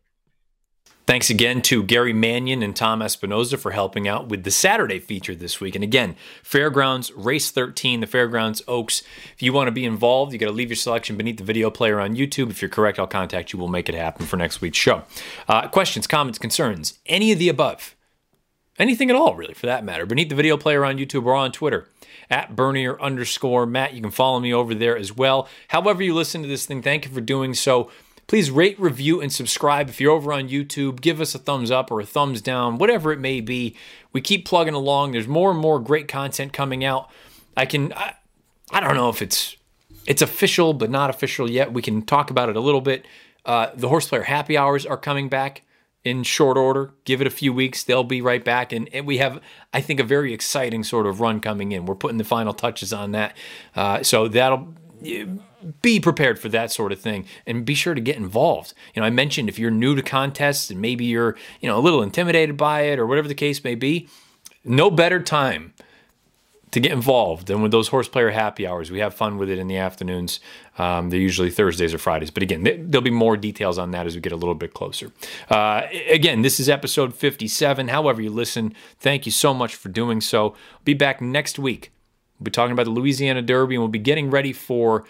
[1.07, 5.37] Thanks again to Gary Mannion and Tom Espinoza for helping out with the Saturday feature
[5.37, 5.77] this week.
[5.77, 9.05] And again, Fairgrounds Race 13, the Fairgrounds Oaks.
[9.33, 11.71] If you want to be involved, you got to leave your selection beneath the video
[11.71, 12.51] player on YouTube.
[12.51, 13.59] If you're correct, I'll contact you.
[13.61, 15.05] We'll make it happen for next week's show.
[15.47, 17.95] Uh, questions, comments, concerns, any of the above.
[18.77, 20.07] Anything at all, really, for that matter.
[20.07, 21.89] Beneath the video player on YouTube or on Twitter
[22.29, 23.95] at Bernier underscore Matt.
[23.95, 25.49] You can follow me over there as well.
[25.69, 27.91] However, you listen to this thing, thank you for doing so.
[28.27, 29.89] Please rate, review, and subscribe.
[29.89, 33.13] If you're over on YouTube, give us a thumbs up or a thumbs down, whatever
[33.13, 33.77] it may be.
[34.13, 35.13] We keep plugging along.
[35.13, 37.09] There's more and more great content coming out.
[37.57, 38.15] I can, I,
[38.73, 39.57] I don't know if it's
[40.07, 41.73] it's official, but not official yet.
[41.73, 43.07] We can talk about it a little bit.
[43.45, 45.63] Uh, the Horseplayer Happy Hours are coming back
[46.05, 46.93] in short order.
[47.05, 48.73] Give it a few weeks, they'll be right back.
[48.73, 49.41] And, and, we have,
[49.73, 51.87] I think, a very exciting sort of run coming in.
[51.87, 53.37] We're putting the final touches on that.
[53.75, 54.75] Uh, so that'll
[55.83, 58.73] be prepared for that sort of thing and be sure to get involved.
[58.95, 61.81] You know, I mentioned if you're new to contests and maybe you're, you know, a
[61.81, 64.09] little intimidated by it or whatever the case may be,
[64.65, 65.75] no better time
[66.73, 68.91] to get involved than with those horseplayer happy hours.
[68.91, 70.41] We have fun with it in the afternoons.
[70.79, 72.31] Um, they're usually Thursdays or Fridays.
[72.31, 75.13] But again, there'll be more details on that as we get a little bit closer.
[75.49, 77.89] Uh, again, this is episode 57.
[77.89, 80.55] However, you listen, thank you so much for doing so.
[80.85, 81.93] Be back next week.
[82.39, 85.05] We'll be talking about the Louisiana Derby and we'll be getting ready for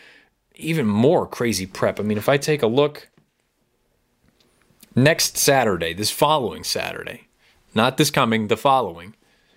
[0.55, 1.99] even more crazy prep.
[1.99, 3.09] I mean, if I take a look
[4.95, 7.29] next Saturday, this following Saturday,
[7.75, 9.15] not this coming, the following,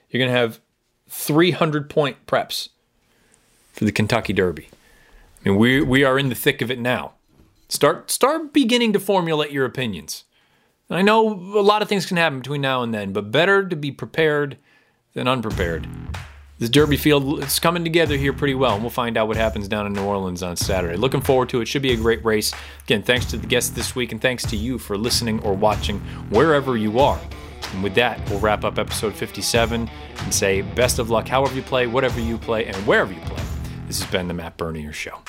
[0.10, 0.60] you're going to have
[1.08, 2.70] 300 point preps
[3.72, 4.70] for the Kentucky Derby.
[5.46, 7.14] I mean, we we are in the thick of it now.
[7.70, 10.26] Start start beginning to formulate your opinions.
[10.90, 13.76] I know a lot of things can happen between now and then, but better to
[13.76, 14.58] be prepared
[15.14, 15.88] than unprepared
[16.60, 19.70] this Derby field is coming together here pretty well, and we'll find out what happens
[19.70, 20.98] down in New Orleans on Saturday.
[20.98, 21.68] Looking forward to it.
[21.68, 22.54] Should be a great race.
[22.84, 26.00] Again, thanks to the guests this week, and thanks to you for listening or watching
[26.30, 27.20] wherever you are.
[27.72, 31.62] And with that, we'll wrap up episode 57 and say best of luck however you
[31.62, 33.44] play, whatever you play, and wherever you play.
[33.88, 35.20] This has been the Matt Bernier Show.